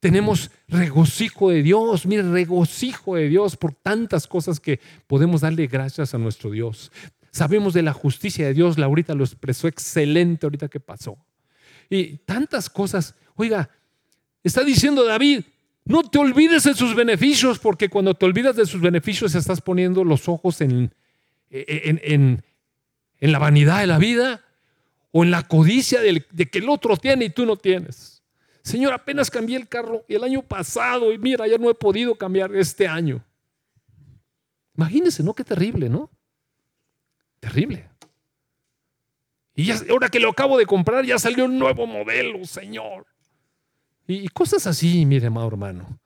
[0.00, 6.14] Tenemos regocijo de Dios, mire, regocijo de Dios por tantas cosas que podemos darle gracias
[6.14, 6.92] a nuestro Dios.
[7.30, 11.18] Sabemos de la justicia de Dios, Laurita lo expresó excelente ahorita que pasó
[11.90, 13.14] y tantas cosas.
[13.36, 13.70] Oiga,
[14.42, 15.44] está diciendo David,
[15.84, 20.04] no te olvides de sus beneficios, porque cuando te olvidas de sus beneficios estás poniendo
[20.04, 20.92] los ojos en,
[21.50, 22.42] en,
[23.20, 24.44] en, la vanidad de la vida
[25.12, 28.17] o en la codicia de, de que el otro tiene y tú no tienes.
[28.68, 32.54] Señor, apenas cambié el carro el año pasado y mira, ya no he podido cambiar
[32.54, 33.24] este año.
[34.76, 35.32] Imagínense, ¿no?
[35.32, 36.10] Qué terrible, ¿no?
[37.40, 37.88] Terrible.
[39.54, 43.06] Y ahora que lo acabo de comprar, ya salió un nuevo modelo, Señor.
[44.06, 45.98] Y, cosas así, mire, amado hermano.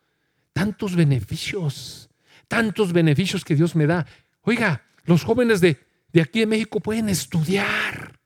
[0.53, 2.09] Tantos beneficios,
[2.47, 4.07] tantos beneficios que Dios me da.
[4.43, 5.81] Oiga, los jóvenes de,
[6.13, 8.21] de aquí de México pueden estudiar.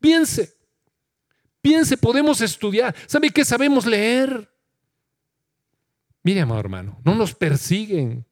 [0.00, 0.52] Piense,
[1.64, 2.94] piense, podemos estudiar.
[3.06, 3.42] ¿Sabe qué?
[3.42, 4.50] Sabemos leer.
[6.22, 8.26] Mire, amado hermano, no nos persiguen.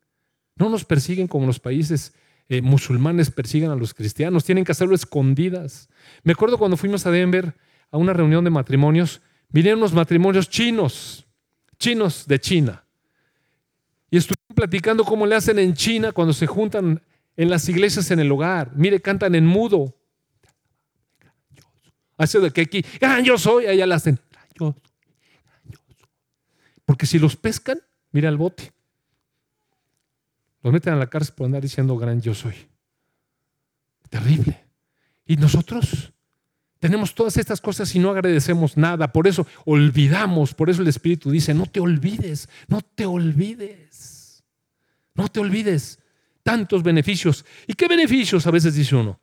[0.56, 2.12] No nos persiguen como los países
[2.50, 5.88] eh, musulmanes persigan a los cristianos, tienen que hacerlo escondidas.
[6.22, 7.54] Me acuerdo cuando fuimos a Denver
[7.90, 11.26] a una reunión de matrimonios, vinieron unos matrimonios chinos,
[11.78, 12.84] chinos de China.
[14.10, 17.00] Y estuvieron platicando cómo le hacen en China cuando se juntan
[17.34, 18.72] en las iglesias en el hogar.
[18.76, 19.96] Mire, cantan en mudo.
[22.22, 22.84] Hace de que aquí,
[23.24, 24.20] yo soy, allá la hacen.
[26.84, 27.80] Porque si los pescan,
[28.12, 28.72] mira el bote.
[30.62, 32.54] Los meten a la cárcel por andar diciendo gran yo soy.
[34.08, 34.64] Terrible.
[35.26, 36.12] Y nosotros
[36.78, 39.12] tenemos todas estas cosas y no agradecemos nada.
[39.12, 40.54] Por eso olvidamos.
[40.54, 44.44] Por eso el Espíritu dice, no te olvides, no te olvides.
[45.14, 45.98] No te olvides.
[46.44, 47.44] Tantos beneficios.
[47.66, 49.20] ¿Y qué beneficios a veces dice uno?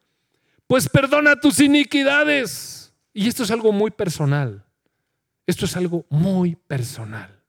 [0.67, 2.78] Pues perdona tus iniquidades.
[3.19, 4.63] Y esto es algo muy personal.
[5.45, 7.43] Esto es algo muy personal.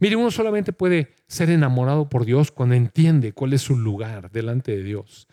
[0.00, 4.76] Mire, uno solamente puede ser enamorado por Dios cuando entiende cuál es su lugar delante
[4.76, 5.28] de Dios.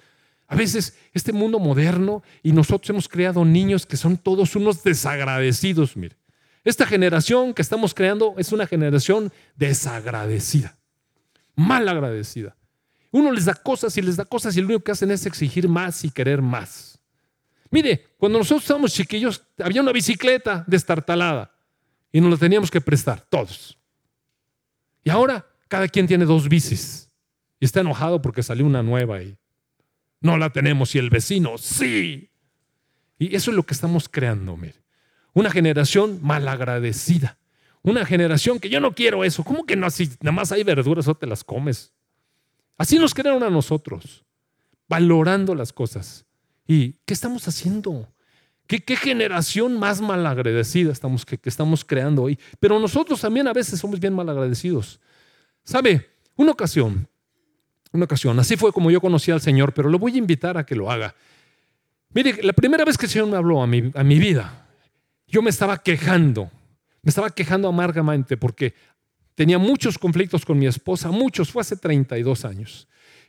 [0.46, 5.98] A veces este mundo moderno y nosotros hemos creado niños que son todos unos desagradecidos.
[5.98, 6.16] Mire,
[6.64, 10.78] esta generación que estamos creando es una generación desagradecida,
[11.56, 12.56] mal agradecida.
[13.10, 15.68] Uno les da cosas y les da cosas y lo único que hacen es exigir
[15.68, 16.95] más y querer más.
[17.76, 21.52] Mire, cuando nosotros estábamos chiquillos había una bicicleta destartalada
[22.10, 23.78] y nos la teníamos que prestar todos.
[25.04, 27.12] Y ahora cada quien tiene dos bicis
[27.60, 29.38] y está enojado porque salió una nueva y
[30.22, 32.32] no la tenemos y el vecino sí.
[33.20, 34.82] Y eso es lo que estamos creando, mire.
[35.34, 37.38] Una generación malagradecida.
[37.82, 39.44] Una generación que yo no quiero eso.
[39.44, 39.90] ¿Cómo que no?
[39.90, 41.94] Si nada más hay verduras o te las comes.
[42.78, 44.24] Así nos crearon a nosotros,
[44.88, 46.26] valorando las cosas.
[46.68, 48.08] ¿Y qué estamos haciendo?
[48.68, 52.40] ¿Qué, generación más malagradecida estamos, que, que estamos creando hoy?
[52.60, 55.00] Pero nosotros también a veces somos bien malagradecidos.
[55.64, 56.10] ¿Sabe?
[56.36, 57.08] Una ocasión,
[57.92, 60.66] una ocasión, así fue como yo conocí al Señor, pero lo voy a invitar a
[60.66, 61.16] que lo haga.
[62.10, 64.68] Mire, la primera vez que el Señor me habló a mi, a mi vida,
[65.28, 66.50] yo me estaba quejando,
[67.04, 68.74] me estaba quejando amargamente porque
[69.36, 72.88] tenía muchos conflictos con mi esposa, muchos, fue hace 32 años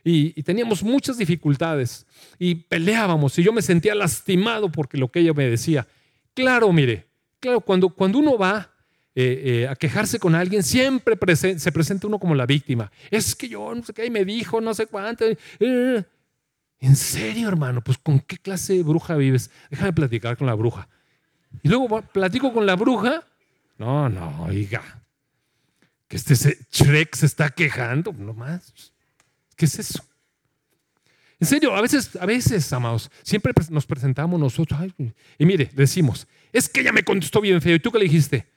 [0.09, 2.05] y, teníamos muchas dificultades
[2.39, 5.85] y peleábamos y yo me sentía lastimado porque lo que ella me decía.
[6.33, 7.07] Claro, mire,
[7.39, 8.71] claro, cuando, cuando uno va
[9.15, 12.89] eh, eh, a quejarse con alguien, siempre se presenta uno como la víctima.
[13.11, 15.25] Es que yo no sé qué, me dijo no sé cuánto.
[15.59, 16.03] Eh,
[16.79, 17.83] ¿En serio, hermano?
[17.83, 19.51] Pues ¿con qué clase de bruja vives?
[19.69, 20.87] Déjame platicar con la bruja.
[21.63, 23.23] Y luego platico con la bruja.
[23.77, 25.03] No, no, oiga.
[26.07, 26.35] Que este
[26.71, 28.93] Shrek se está quejando, no más.
[29.57, 30.05] ¿Qué es eso?
[31.39, 34.79] En serio, a veces, a veces, amados, siempre nos presentamos nosotros.
[35.37, 37.75] y mire, decimos, es que ella me contestó bien feo.
[37.75, 38.47] ¿Y tú qué le dijiste?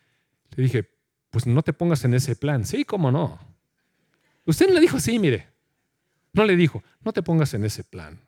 [0.55, 0.91] Le dije,
[1.31, 2.65] pues no te pongas en ese plan.
[2.65, 3.39] Sí, cómo no.
[4.45, 5.49] Usted no le dijo así, mire.
[6.33, 8.21] No le dijo, no te pongas en ese plan.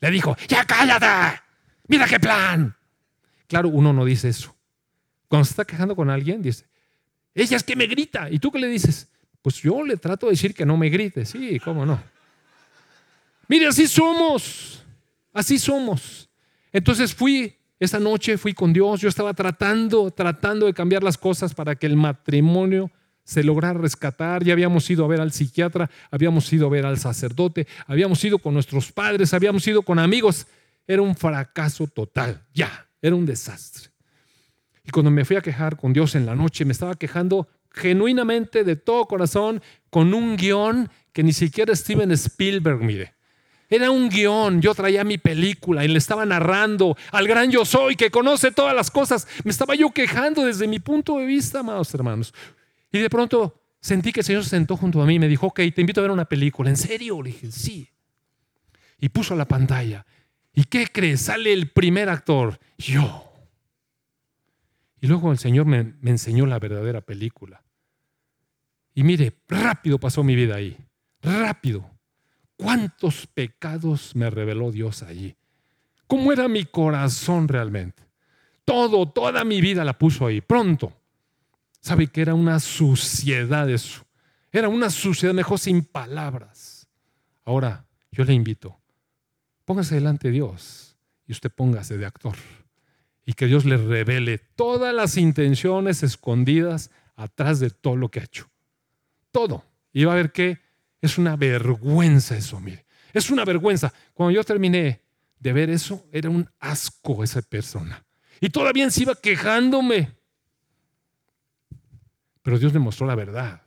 [0.00, 1.40] le dijo, ya cállate.
[1.88, 2.76] Mira qué plan.
[3.46, 4.54] Claro, uno no dice eso.
[5.28, 6.66] Cuando se está quejando con alguien, dice,
[7.34, 8.28] ella es que me grita.
[8.30, 9.08] ¿Y tú qué le dices?
[9.42, 12.00] Pues yo le trato de decir que no me grite, sí, cómo no.
[13.48, 14.84] Mire, así somos,
[15.32, 16.30] así somos.
[16.72, 21.52] Entonces fui, esa noche fui con Dios, yo estaba tratando, tratando de cambiar las cosas
[21.54, 22.90] para que el matrimonio
[23.24, 24.44] se lograra rescatar.
[24.44, 28.38] Ya habíamos ido a ver al psiquiatra, habíamos ido a ver al sacerdote, habíamos ido
[28.38, 30.46] con nuestros padres, habíamos ido con amigos.
[30.86, 33.90] Era un fracaso total, ya, era un desastre.
[34.84, 38.64] Y cuando me fui a quejar con Dios en la noche, me estaba quejando genuinamente
[38.64, 43.14] de todo corazón con un guion que ni siquiera Steven Spielberg, mire.
[43.68, 47.96] Era un guion, yo traía mi película y le estaba narrando al gran yo soy
[47.96, 49.26] que conoce todas las cosas.
[49.44, 52.34] Me estaba yo quejando desde mi punto de vista, amados hermanos.
[52.92, 55.46] Y de pronto sentí que el Señor se sentó junto a mí y me dijo,
[55.46, 56.68] ok, te invito a ver una película.
[56.68, 57.22] ¿En serio?
[57.22, 57.88] Le dije, sí.
[58.98, 60.04] Y puso la pantalla.
[60.52, 61.22] ¿Y qué crees?
[61.22, 63.24] Sale el primer actor, yo.
[65.00, 67.61] Y luego el Señor me, me enseñó la verdadera película.
[68.94, 70.76] Y mire, rápido pasó mi vida ahí.
[71.22, 71.88] Rápido.
[72.56, 75.36] ¿Cuántos pecados me reveló Dios allí?
[76.06, 78.02] ¿Cómo era mi corazón realmente?
[78.64, 80.40] Todo, toda mi vida la puso ahí.
[80.40, 80.92] Pronto.
[81.80, 84.04] ¿Sabe que era una suciedad eso?
[84.52, 86.86] Era una suciedad mejor sin palabras.
[87.44, 88.78] Ahora, yo le invito,
[89.64, 92.36] póngase delante de Dios y usted póngase de actor.
[93.24, 98.24] Y que Dios le revele todas las intenciones escondidas atrás de todo lo que ha
[98.24, 98.51] hecho.
[99.32, 99.64] Todo.
[99.92, 100.60] Y va a ver que
[101.00, 102.86] es una vergüenza eso, mire.
[103.12, 103.92] Es una vergüenza.
[104.14, 105.00] Cuando yo terminé
[105.40, 108.04] de ver eso, era un asco esa persona.
[108.40, 110.12] Y todavía se iba quejándome.
[112.42, 113.62] Pero Dios me mostró la verdad.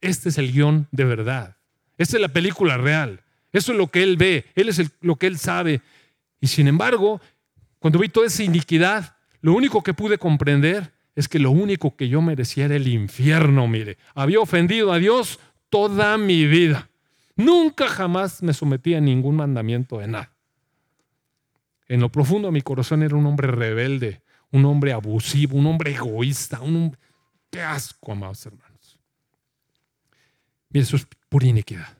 [0.00, 1.56] Este es el guion de verdad.
[1.96, 3.22] Esta es la película real.
[3.52, 4.46] Eso es lo que Él ve.
[4.54, 5.82] Él es lo que Él sabe.
[6.40, 7.20] Y sin embargo,
[7.78, 12.08] cuando vi toda esa iniquidad, lo único que pude comprender es que lo único que
[12.08, 13.98] yo merecía era el infierno, mire.
[14.14, 16.88] Había ofendido a Dios toda mi vida.
[17.36, 20.32] Nunca jamás me sometí a ningún mandamiento de nada.
[21.88, 25.92] En lo profundo de mi corazón era un hombre rebelde, un hombre abusivo, un hombre
[25.94, 26.96] egoísta, un
[27.50, 28.98] Qué asco, amados hermanos.
[30.70, 31.98] Mira, eso es pura iniquidad.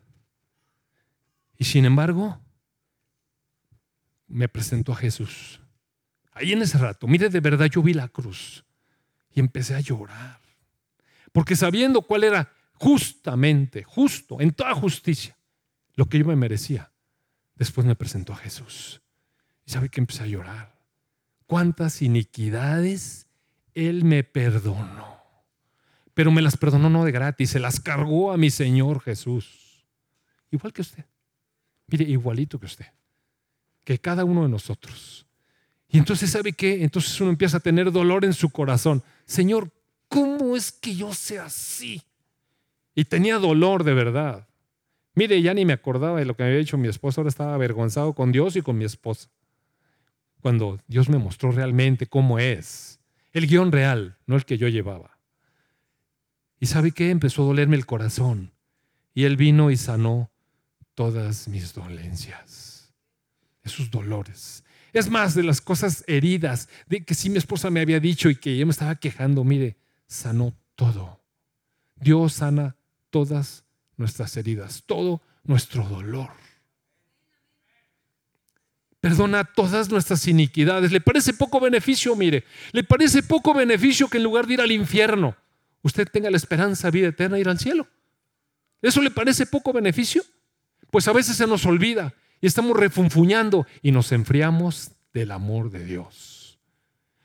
[1.59, 2.41] Y sin embargo,
[4.29, 5.61] me presentó a Jesús.
[6.33, 8.65] Ahí en ese rato, mire, de verdad yo vi la cruz
[9.35, 10.41] y empecé a llorar.
[11.33, 15.37] Porque sabiendo cuál era justamente, justo, en toda justicia,
[15.95, 16.93] lo que yo me merecía,
[17.55, 19.01] después me presentó a Jesús.
[19.65, 20.75] Y sabe que empecé a llorar.
[21.47, 23.27] ¿Cuántas iniquidades
[23.75, 25.13] Él me perdonó?
[26.15, 29.87] pero me las perdonó no de gratis, se las cargó a mi Señor Jesús.
[30.51, 31.05] Igual que usted.
[31.89, 32.87] Mire, igualito que usted.
[33.85, 35.27] Que cada uno de nosotros.
[35.89, 36.85] Y entonces, ¿sabe qué?
[36.85, 39.03] Entonces uno empieza a tener dolor en su corazón.
[39.33, 39.73] Señor,
[40.09, 42.03] ¿cómo es que yo sea así?
[42.95, 44.47] Y tenía dolor de verdad.
[45.15, 47.55] Mire, ya ni me acordaba de lo que me había dicho mi esposa, ahora estaba
[47.55, 49.31] avergonzado con Dios y con mi esposa.
[50.43, 53.01] Cuando Dios me mostró realmente cómo es.
[53.33, 55.17] El guion real, no el que yo llevaba.
[56.61, 57.09] ¿Y sabe qué?
[57.09, 58.53] Empezó a dolerme el corazón.
[59.15, 60.31] Y Él vino y sanó
[60.95, 62.82] todas mis dolencias,
[63.63, 64.65] esos dolores.
[64.93, 68.37] Es más, de las cosas heridas, de que sí mi esposa me había dicho y
[68.37, 71.21] que yo me estaba quejando, mire, sanó todo.
[71.97, 72.77] Dios sana
[73.11, 73.65] todas
[73.97, 76.31] nuestras heridas, todo nuestro dolor.
[79.01, 80.93] Perdona todas nuestras iniquidades.
[80.93, 82.15] ¿Le parece poco beneficio?
[82.15, 85.37] Mire, le parece poco beneficio que en lugar de ir al infierno,
[85.83, 87.89] usted tenga la esperanza, vida eterna, ir al cielo.
[88.81, 90.23] ¿Eso le parece poco beneficio?
[90.91, 95.85] Pues a veces se nos olvida y estamos refunfuñando y nos enfriamos del amor de
[95.85, 96.59] Dios.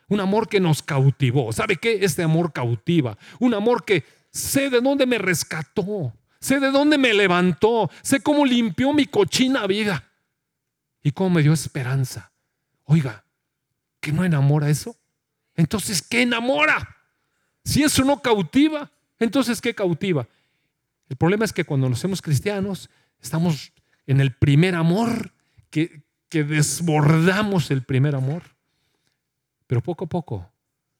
[0.08, 1.51] Un amor que nos cautivó.
[1.51, 2.06] ¿Sabe qué?
[2.06, 3.17] Este amor cautiva.
[3.39, 6.13] Un amor que sé de dónde me rescató.
[6.39, 7.89] Sé de dónde me levantó.
[8.03, 10.03] Sé cómo limpió mi cochina vida.
[11.01, 12.32] Y cómo me dio esperanza.
[12.86, 13.25] Oiga,
[13.99, 14.95] ¿que no enamora eso?
[15.56, 16.95] Entonces, ¿qué enamora?
[17.65, 20.27] Si eso no cautiva, entonces ¿qué cautiva?
[21.10, 22.89] El problema es que cuando nos hacemos cristianos,
[23.19, 23.73] estamos
[24.08, 25.33] en el primer amor,
[25.69, 28.43] que, que desbordamos el primer amor.
[29.67, 30.51] Pero poco a poco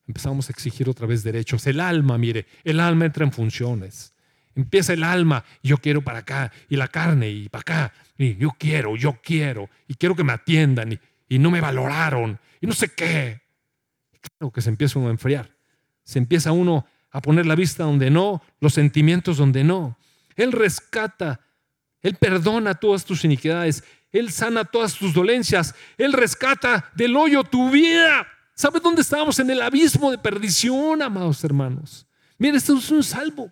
[0.08, 1.66] empezamos a exigir otra vez derechos.
[1.68, 4.14] El alma, mire, el alma entra en funciones.
[4.56, 8.56] Empieza el alma, yo quiero para acá, y la carne, y para acá, y yo
[8.58, 11.00] quiero, yo quiero, y quiero que me atiendan, y,
[11.30, 13.42] y no me valoraron, y no sé qué.
[14.40, 15.58] Claro que se empieza uno a enfriar
[16.08, 19.98] se empieza uno a poner la vista donde no, los sentimientos donde no.
[20.38, 21.42] Él rescata,
[22.08, 23.84] Él perdona todas tus iniquidades,
[24.14, 28.26] Él sana todas tus dolencias, Él rescata del hoyo tu vida.
[28.56, 29.38] ¿Sabes dónde estábamos?
[29.40, 32.08] En el abismo de perdición, amados hermanos.
[32.38, 33.52] Mira, esto es un salvo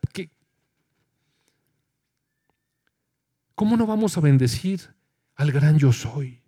[3.55, 4.95] ¿cómo no vamos a bendecir
[5.35, 6.41] al gran yo soy?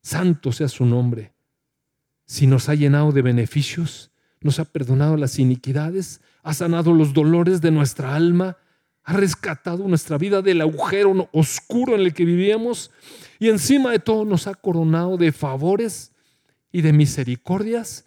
[0.00, 1.32] Santo sea su nombre.
[2.26, 7.60] Si nos ha llenado de beneficios, nos ha perdonado las iniquidades, ha sanado los dolores
[7.60, 8.56] de nuestra alma,
[9.08, 12.90] ha rescatado nuestra vida del agujero oscuro en el que vivíamos
[13.38, 16.12] y encima de todo nos ha coronado de favores
[16.72, 18.04] y de misericordias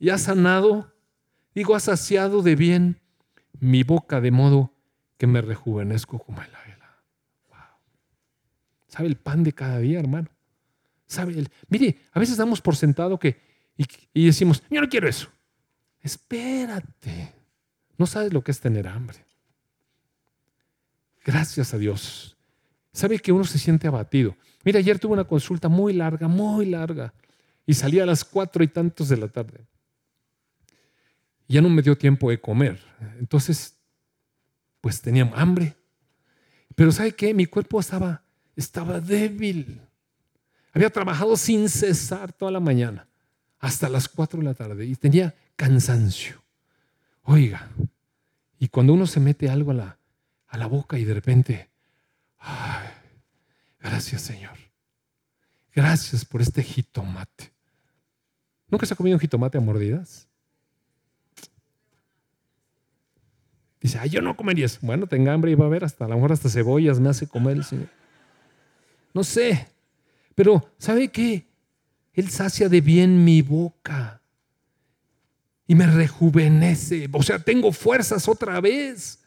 [0.00, 0.92] y ha sanado,
[1.54, 3.00] digo, ha saciado de bien
[3.60, 4.74] mi boca de modo
[5.16, 6.98] que me rejuvenezco como el águila.
[7.48, 7.58] Wow.
[8.88, 10.28] ¿Sabe el pan de cada día, hermano?
[11.06, 13.40] ¿Sabe el, mire, a veces damos por sentado que
[13.76, 15.28] y, y decimos, yo no quiero eso.
[16.00, 17.32] Espérate.
[17.96, 19.24] No sabes lo que es tener hambre.
[21.24, 22.36] Gracias a Dios.
[22.92, 24.36] Sabe que uno se siente abatido.
[24.64, 27.12] Mira, ayer tuve una consulta muy larga, muy larga,
[27.66, 29.66] y salí a las cuatro y tantos de la tarde.
[31.48, 32.80] ya no me dio tiempo de comer.
[33.18, 33.76] Entonces,
[34.80, 35.76] pues tenía hambre.
[36.74, 37.34] Pero ¿sabe qué?
[37.34, 38.22] Mi cuerpo estaba,
[38.56, 39.80] estaba débil.
[40.72, 43.06] Había trabajado sin cesar toda la mañana,
[43.58, 46.42] hasta las cuatro de la tarde, y tenía cansancio.
[47.24, 47.68] Oiga,
[48.58, 49.98] y cuando uno se mete algo a la,
[50.52, 51.70] a la boca y de repente,
[53.80, 54.58] gracias Señor,
[55.74, 57.50] gracias por este jitomate.
[58.68, 60.28] ¿Nunca se ha comido un jitomate a mordidas?
[63.80, 64.66] Dice, ay, yo no comería.
[64.82, 67.26] Bueno, tenga hambre y va a ver, hasta a lo mejor hasta cebollas me hace
[67.26, 67.58] comer.
[69.14, 69.66] No sé,
[70.34, 71.46] pero ¿sabe qué?
[72.12, 74.20] Él sacia de bien mi boca
[75.66, 77.08] y me rejuvenece.
[77.10, 79.21] O sea, tengo fuerzas otra vez.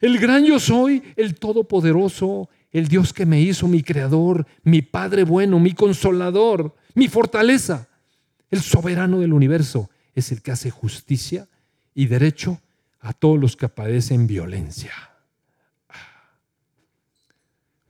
[0.00, 5.24] El gran yo soy, el todopoderoso, el Dios que me hizo, mi creador, mi Padre
[5.24, 7.88] bueno, mi consolador, mi fortaleza,
[8.50, 11.48] el soberano del universo, es el que hace justicia
[11.94, 12.60] y derecho
[13.00, 14.92] a todos los que padecen violencia.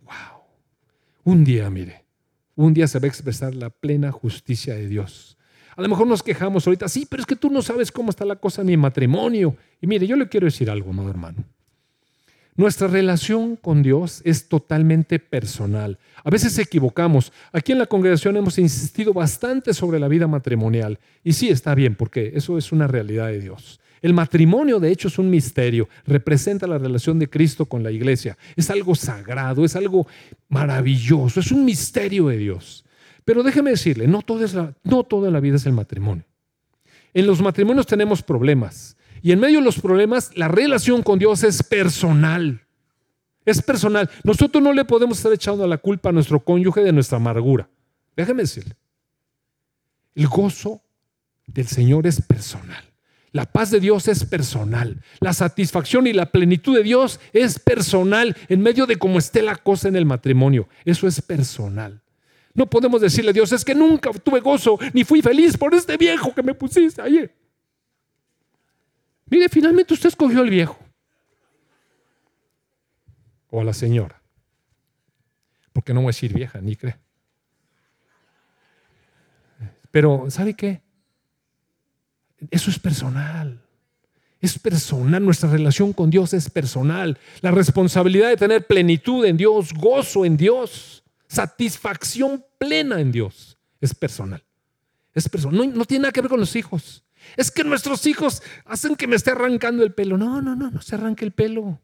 [0.02, 0.42] Wow.
[1.24, 2.04] Un día, mire,
[2.56, 5.34] un día se va a expresar la plena justicia de Dios
[5.76, 8.24] a lo mejor nos quejamos ahorita, sí, pero es que tú no sabes cómo está
[8.24, 9.56] la cosa en mi matrimonio.
[9.80, 11.44] Y mire, yo le quiero decir algo, amado hermano.
[12.56, 15.98] Nuestra relación con Dios es totalmente personal.
[16.22, 17.32] A veces equivocamos.
[17.52, 21.00] Aquí en la congregación hemos insistido bastante sobre la vida matrimonial.
[21.24, 23.80] Y sí, está bien, porque eso es una realidad de Dios.
[24.02, 25.88] El matrimonio, de hecho, es un misterio.
[26.06, 28.38] Representa la relación de Cristo con la iglesia.
[28.54, 30.06] Es algo sagrado, es algo
[30.48, 32.84] maravilloso, es un misterio de Dios.
[33.24, 36.24] Pero déjeme decirle, no, todo la, no toda la vida es el matrimonio.
[37.14, 38.96] En los matrimonios tenemos problemas.
[39.24, 42.60] Y en medio de los problemas, la relación con Dios es personal.
[43.46, 44.10] Es personal.
[44.22, 47.66] Nosotros no le podemos estar echando la culpa a nuestro cónyuge de nuestra amargura.
[48.14, 48.76] Déjeme decirle.
[50.14, 50.82] El gozo
[51.46, 52.84] del Señor es personal.
[53.32, 55.00] La paz de Dios es personal.
[55.20, 59.56] La satisfacción y la plenitud de Dios es personal en medio de cómo esté la
[59.56, 60.68] cosa en el matrimonio.
[60.84, 62.02] Eso es personal.
[62.52, 65.96] No podemos decirle a Dios, es que nunca tuve gozo ni fui feliz por este
[65.96, 67.34] viejo que me pusiste ayer.
[69.26, 70.78] Mire, finalmente usted escogió al viejo.
[73.50, 74.20] O a la señora.
[75.72, 76.96] Porque no voy a decir vieja, ni cree.
[79.90, 80.82] Pero, ¿sabe qué?
[82.50, 83.60] Eso es personal.
[84.40, 87.18] Es personal, nuestra relación con Dios es personal.
[87.40, 93.94] La responsabilidad de tener plenitud en Dios, gozo en Dios, satisfacción plena en Dios es
[93.94, 94.42] personal.
[95.12, 95.72] Es personal.
[95.74, 97.03] No, tiene nada que ver con los hijos.
[97.36, 100.16] Es que nuestros hijos hacen que me esté arrancando el pelo.
[100.16, 101.80] No, no, no, no se arranque el pelo.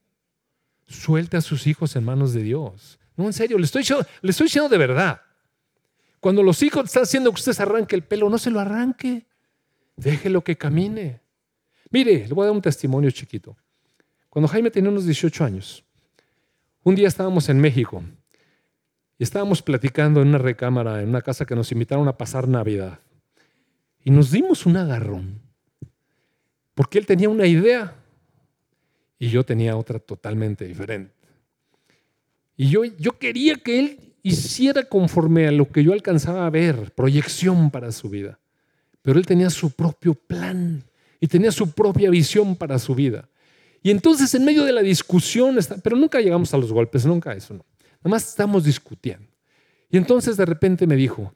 [0.87, 2.99] Suelte a sus hijos en manos de Dios.
[3.17, 3.85] No, en serio, le estoy,
[4.23, 5.21] le estoy diciendo de verdad.
[6.21, 9.27] Cuando los hijos están haciendo que usted se arranque el pelo, no se lo arranque.
[9.97, 11.21] Déjelo que camine.
[11.91, 13.57] Mire, le voy a dar un testimonio chiquito.
[14.29, 15.85] Cuando Jaime tenía unos 18 años,
[16.83, 18.03] un día estábamos en México
[19.19, 23.01] y estábamos platicando en una recámara, en una casa que nos invitaron a pasar Navidad.
[24.05, 25.41] Y nos dimos un agarrón.
[26.75, 27.95] Porque él tenía una idea
[29.19, 31.13] y yo tenía otra totalmente diferente.
[32.57, 36.93] Y yo, yo quería que él hiciera conforme a lo que yo alcanzaba a ver,
[36.93, 38.39] proyección para su vida.
[39.03, 40.83] Pero él tenía su propio plan
[41.21, 43.29] y tenía su propia visión para su vida.
[43.83, 47.55] Y entonces en medio de la discusión, pero nunca llegamos a los golpes, nunca eso
[47.55, 47.65] no.
[48.03, 49.27] Nada más estamos discutiendo.
[49.91, 51.35] Y entonces de repente me dijo,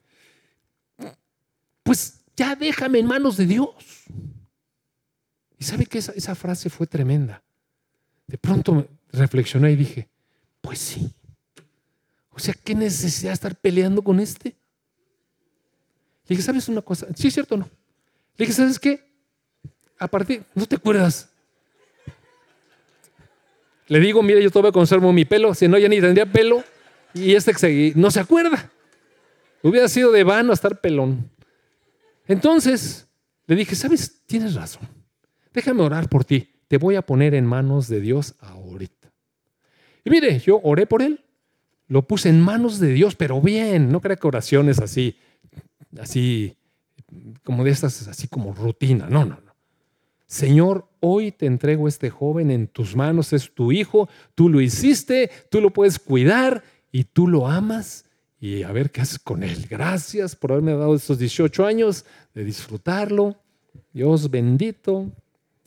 [1.83, 4.05] pues ya déjame en manos de Dios.
[5.57, 7.41] Y sabe que esa, frase fue tremenda.
[8.27, 10.09] De pronto reflexioné y dije,
[10.61, 11.13] pues sí.
[12.31, 14.49] O sea, ¿qué necesidad de estar peleando con este?
[16.27, 17.07] Le dije, ¿sabes una cosa?
[17.15, 17.69] Sí, es cierto o no.
[18.37, 19.05] Le dije, ¿sabes qué?
[19.97, 21.29] A partir, ¿no te acuerdas?
[23.87, 26.63] Le digo, mire, yo todavía conservo mi pelo, si no ya ni tendría pelo.
[27.13, 28.69] Y este no se acuerda.
[29.61, 31.29] Hubiera sido de vano estar pelón.
[32.27, 33.07] Entonces,
[33.47, 34.23] le dije, ¿sabes?
[34.25, 34.87] Tienes razón.
[35.53, 36.49] Déjame orar por ti.
[36.67, 39.11] Te voy a poner en manos de Dios ahorita.
[40.03, 41.23] Y mire, yo oré por él.
[41.87, 43.91] Lo puse en manos de Dios, pero bien.
[43.91, 45.17] No crea que oraciones así,
[45.99, 46.57] así,
[47.43, 49.07] como de estas, así como rutina.
[49.07, 49.55] No, no, no.
[50.25, 53.31] Señor, hoy te entrego este joven en tus manos.
[53.33, 54.09] Es tu hijo.
[54.33, 55.29] Tú lo hiciste.
[55.51, 58.05] Tú lo puedes cuidar y tú lo amas
[58.39, 59.65] y a ver qué haces con él.
[59.69, 63.35] Gracias por haberme dado estos 18 años de disfrutarlo.
[63.93, 65.11] Dios bendito,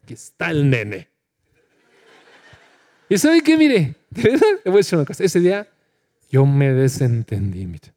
[0.06, 1.08] que está el nene.
[3.08, 3.94] Y sabe qué, mire,
[4.64, 5.24] voy a decir una cosa.
[5.24, 5.68] Ese día
[6.30, 7.92] yo me desentendí, mire.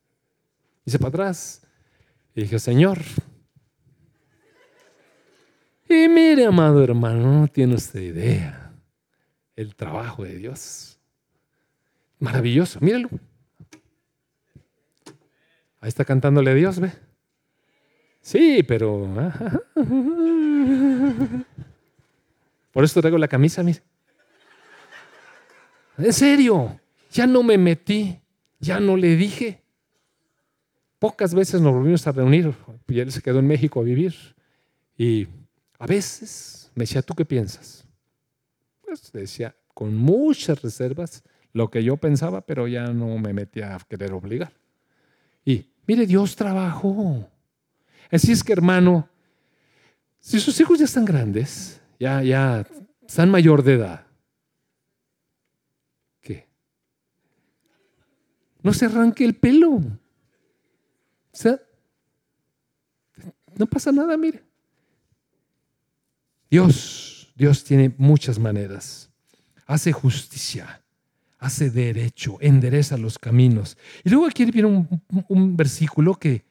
[0.85, 1.61] Hice para atrás
[2.33, 2.99] y dije, Señor.
[5.89, 8.73] Y mire, amado hermano, no tiene usted idea
[9.55, 10.97] el trabajo de Dios.
[12.19, 13.09] Maravilloso, míralo.
[15.81, 16.91] Ahí está cantándole a Dios, ¿ve?
[18.21, 19.09] Sí, pero...
[22.71, 23.81] Por eso traigo la camisa, mire.
[25.97, 26.79] En serio,
[27.11, 28.19] ya no me metí,
[28.59, 29.61] ya no le dije.
[30.99, 32.53] Pocas veces nos volvimos a reunir,
[32.87, 34.13] y él se quedó en México a vivir.
[34.95, 35.27] Y
[35.79, 37.87] a veces me decía, ¿tú qué piensas?
[38.81, 41.23] Pues decía, con muchas reservas,
[41.53, 44.53] lo que yo pensaba, pero ya no me metí a querer obligar.
[45.43, 47.29] Y mire, Dios trabajó.
[48.11, 49.07] Así es que, hermano,
[50.19, 52.65] si sus hijos ya están grandes, ya, ya
[53.07, 54.05] están mayor de edad,
[56.21, 56.47] ¿qué?
[58.61, 59.71] No se arranque el pelo.
[59.71, 59.81] O
[61.31, 61.59] sea,
[63.55, 64.43] no pasa nada, mire.
[66.49, 69.09] Dios, Dios tiene muchas maneras.
[69.65, 70.81] Hace justicia
[71.41, 73.75] hace derecho, endereza los caminos.
[74.03, 74.87] Y luego aquí viene
[75.27, 76.45] un, versículo que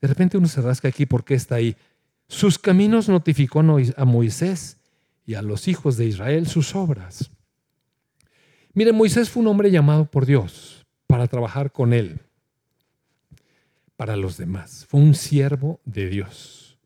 [0.00, 1.76] de repente uno se rasca aquí porque está ahí.
[2.28, 4.78] Sus caminos notificó a Moisés
[5.26, 7.30] y a los hijos de Israel sus obras.
[8.72, 12.22] Mire, Moisés fue un hombre llamado por Dios para trabajar con él,
[13.96, 14.86] para los demás.
[14.88, 16.78] Fue un siervo de Dios.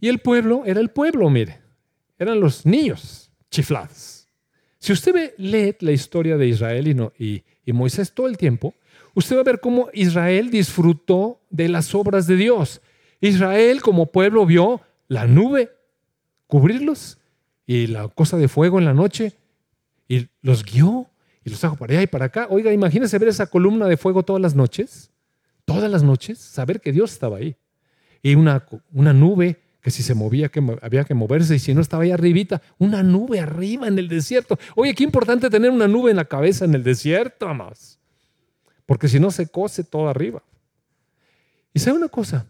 [0.00, 1.62] Y el pueblo era el pueblo, mire,
[2.18, 4.21] eran los niños chiflados.
[4.82, 8.74] Si usted lee la historia de Israel y, Moisés todo el tiempo,
[9.14, 12.80] usted va a ver cómo Israel disfrutó de las obras de Dios.
[13.20, 15.70] Israel como pueblo vio la nube
[16.48, 17.18] cubrirlos
[17.64, 19.34] y la cosa de fuego en la noche
[20.08, 21.08] y los guió
[21.44, 22.48] y los trajo para allá y para acá.
[22.50, 25.12] Oiga, imagínese ver esa columna de fuego todas las noches,
[25.64, 27.54] todas las noches, saber que Dios estaba ahí.
[28.20, 28.64] Y una
[29.12, 32.62] nube que si se movía que había que moverse y si no estaba ahí arribita,
[32.78, 34.58] una nube arriba en el desierto.
[34.76, 37.98] Oye, qué importante tener una nube en la cabeza en el desierto, más.
[38.86, 40.42] Porque si no se cose todo arriba.
[41.74, 42.46] Y sabe una cosa,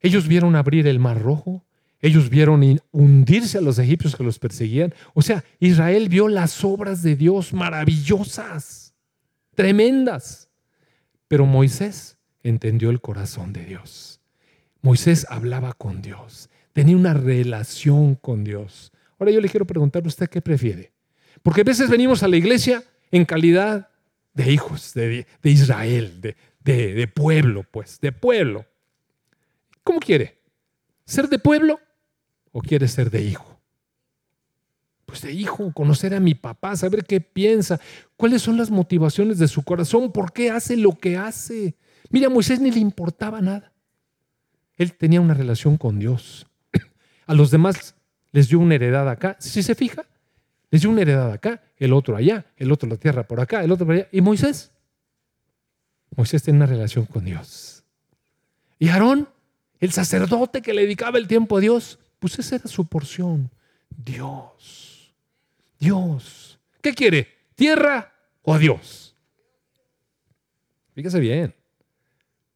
[0.00, 1.64] ellos vieron abrir el mar rojo,
[2.00, 4.94] ellos vieron hundirse a los egipcios que los perseguían.
[5.14, 8.94] O sea, Israel vio las obras de Dios maravillosas,
[9.54, 10.48] tremendas.
[11.26, 14.17] Pero Moisés entendió el corazón de Dios.
[14.82, 18.92] Moisés hablaba con Dios, tenía una relación con Dios.
[19.18, 20.92] Ahora yo le quiero preguntar a usted qué prefiere.
[21.42, 23.90] Porque a veces venimos a la iglesia en calidad
[24.34, 28.66] de hijos de, Israel, de, de pueblo, pues, de pueblo.
[29.82, 30.38] ¿Cómo quiere?
[31.04, 31.80] ¿Ser de pueblo
[32.52, 33.58] o quiere ser de hijo?
[35.06, 37.80] Pues de hijo, conocer a mi papá, saber qué piensa,
[38.16, 41.76] cuáles son las motivaciones de su corazón, por qué hace lo que hace.
[42.10, 43.72] Mira, a Moisés ni le importaba nada.
[44.78, 46.46] Él tenía una relación con Dios.
[47.26, 47.94] A los demás
[48.32, 49.36] les dio una heredad acá.
[49.40, 50.06] Si se fija,
[50.70, 53.72] les dio una heredad acá, el otro allá, el otro la tierra por acá, el
[53.72, 54.08] otro por allá.
[54.12, 54.70] ¿Y Moisés?
[56.16, 57.84] Moisés tiene una relación con Dios.
[58.78, 59.28] Y Aarón,
[59.80, 63.50] el sacerdote que le dedicaba el tiempo a Dios, pues esa era su porción.
[63.90, 65.12] Dios.
[65.78, 66.58] Dios.
[66.80, 67.28] ¿Qué quiere?
[67.54, 68.12] ¿Tierra
[68.42, 69.16] o a Dios?
[70.94, 71.54] Fíjese bien.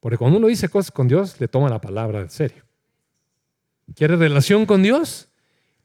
[0.03, 2.65] Porque cuando uno dice cosas con Dios, le toma la palabra en serio.
[3.95, 5.29] ¿Quiere relación con Dios?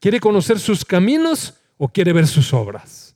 [0.01, 3.15] ¿Quiere conocer sus caminos o quiere ver sus obras?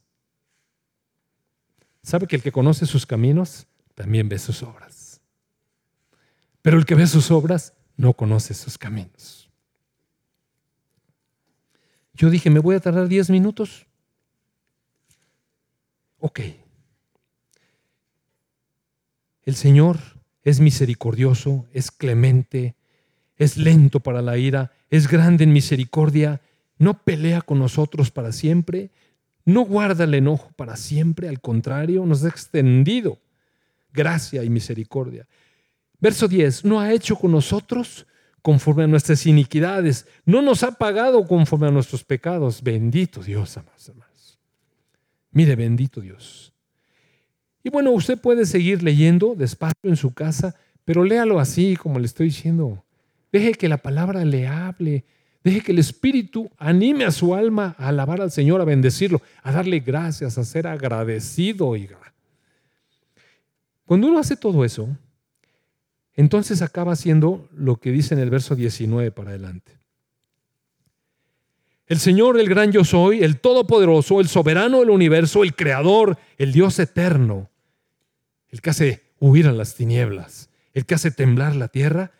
[2.03, 5.19] ¿Sabe que el que conoce sus caminos también ve sus obras?
[6.61, 9.51] Pero el que ve sus obras no conoce sus caminos.
[12.13, 13.87] Yo dije, me voy a tardar 10 minutos.
[16.19, 16.39] Ok.
[19.43, 22.75] El Señor es misericordioso, es clemente,
[23.37, 26.41] es lento para la ira, es grande en misericordia,
[26.77, 28.91] no pelea con nosotros para siempre,
[29.45, 33.19] no guarda el enojo para siempre, al contrario, nos ha extendido
[33.91, 35.27] gracia y misericordia.
[35.99, 38.05] Verso 10, no ha hecho con nosotros
[38.41, 42.61] conforme a nuestras iniquidades, no nos ha pagado conforme a nuestros pecados.
[42.61, 44.39] Bendito Dios, amados hermanos.
[45.31, 46.52] Mire, bendito Dios.
[47.63, 52.05] Y bueno, usted puede seguir leyendo despacio en su casa, pero léalo así, como le
[52.05, 52.83] estoy diciendo.
[53.31, 55.05] Deje que la palabra le hable.
[55.43, 59.51] Deje que el Espíritu anime a su alma a alabar al Señor, a bendecirlo, a
[59.51, 61.99] darle gracias, a ser agradecido, oiga.
[63.85, 64.87] Cuando uno hace todo eso,
[66.15, 69.73] entonces acaba haciendo lo que dice en el verso 19 para adelante.
[71.87, 76.53] El Señor, el gran yo soy, el Todopoderoso, el soberano del universo, el Creador, el
[76.53, 77.49] Dios eterno,
[78.53, 82.11] el que hace huir a las tinieblas, el que hace temblar la tierra,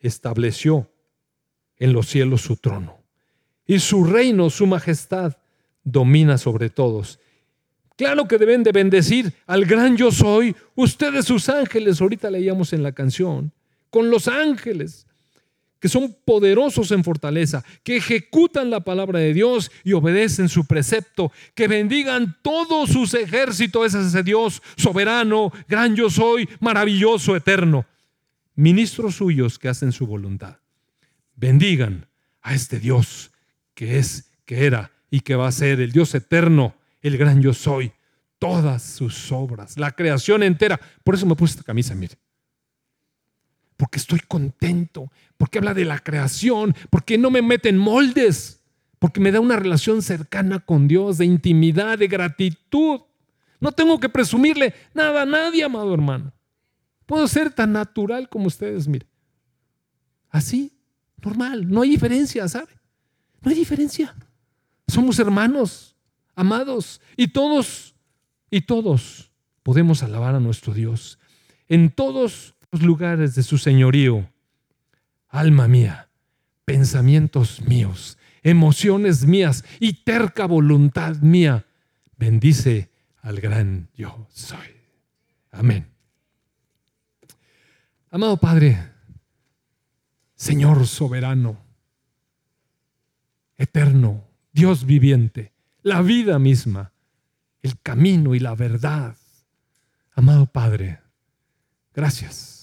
[0.00, 0.90] estableció
[1.76, 3.02] en los cielos su trono.
[3.66, 5.36] Y su reino, su majestad,
[5.84, 7.20] domina sobre todos.
[7.94, 12.82] Claro que deben de bendecir al gran yo soy, ustedes sus ángeles, ahorita leíamos en
[12.82, 13.52] la canción,
[13.90, 15.06] con los ángeles,
[15.82, 21.32] que son poderosos en fortaleza, que ejecutan la palabra de Dios y obedecen su precepto,
[21.56, 27.84] que bendigan todos sus ejércitos, ese es ese Dios soberano, gran yo soy, maravilloso, eterno.
[28.54, 30.58] Ministros suyos que hacen su voluntad.
[31.34, 32.06] Bendigan
[32.42, 33.32] a este Dios
[33.74, 37.54] que es, que era y que va a ser el Dios eterno, el gran yo
[37.54, 37.90] soy,
[38.38, 40.80] todas sus obras, la creación entera.
[41.02, 42.21] Por eso me puse esta camisa, mire
[43.82, 48.62] porque estoy contento, porque habla de la creación, porque no me mete en moldes,
[49.00, 53.00] porque me da una relación cercana con Dios, de intimidad, de gratitud.
[53.58, 56.32] No tengo que presumirle nada a nadie, amado hermano.
[57.06, 59.08] Puedo ser tan natural como ustedes, mire.
[60.30, 60.78] Así,
[61.20, 62.78] normal, no hay diferencia, ¿sabe?
[63.40, 64.14] No hay diferencia.
[64.86, 65.96] Somos hermanos,
[66.36, 67.96] amados, y todos,
[68.48, 69.32] y todos
[69.64, 71.18] podemos alabar a nuestro Dios.
[71.66, 74.28] En todos los lugares de su señorío.
[75.28, 76.08] Alma mía,
[76.64, 81.66] pensamientos míos, emociones mías y terca voluntad mía,
[82.16, 84.76] bendice al gran yo soy.
[85.52, 85.86] Amén.
[88.10, 88.90] Amado Padre,
[90.34, 91.58] Señor soberano,
[93.56, 95.52] eterno, Dios viviente,
[95.82, 96.92] la vida misma,
[97.62, 99.16] el camino y la verdad.
[100.14, 101.00] Amado Padre,
[101.94, 102.61] gracias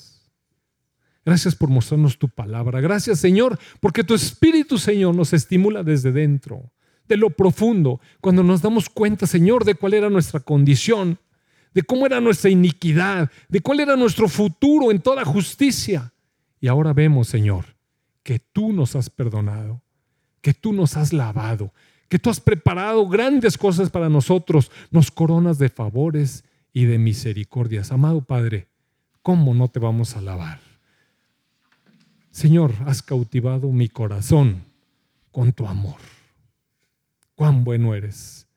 [1.29, 2.81] Gracias por mostrarnos tu palabra.
[2.81, 6.71] Gracias, Señor, porque tu Espíritu, Señor, nos estimula desde dentro,
[7.07, 11.19] de lo profundo, cuando nos damos cuenta, Señor, de cuál era nuestra condición,
[11.71, 16.11] de cómo era nuestra iniquidad, de cuál era nuestro futuro en toda justicia.
[16.59, 17.75] Y ahora vemos, Señor,
[18.23, 19.83] que tú nos has perdonado,
[20.41, 21.71] que tú nos has lavado,
[22.07, 27.91] que tú has preparado grandes cosas para nosotros, nos coronas de favores y de misericordias.
[27.91, 28.67] Amado Padre,
[29.21, 30.68] ¿cómo no te vamos a alabar?
[32.39, 34.63] Señor, has cautivado mi corazón
[35.29, 35.99] con tu amor.
[37.35, 38.47] Cuán bueno eres,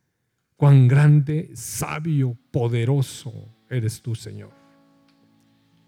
[0.56, 3.32] cuán grande, sabio, poderoso
[3.68, 4.52] eres tú, Señor.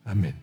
[0.04, 0.34] Amén.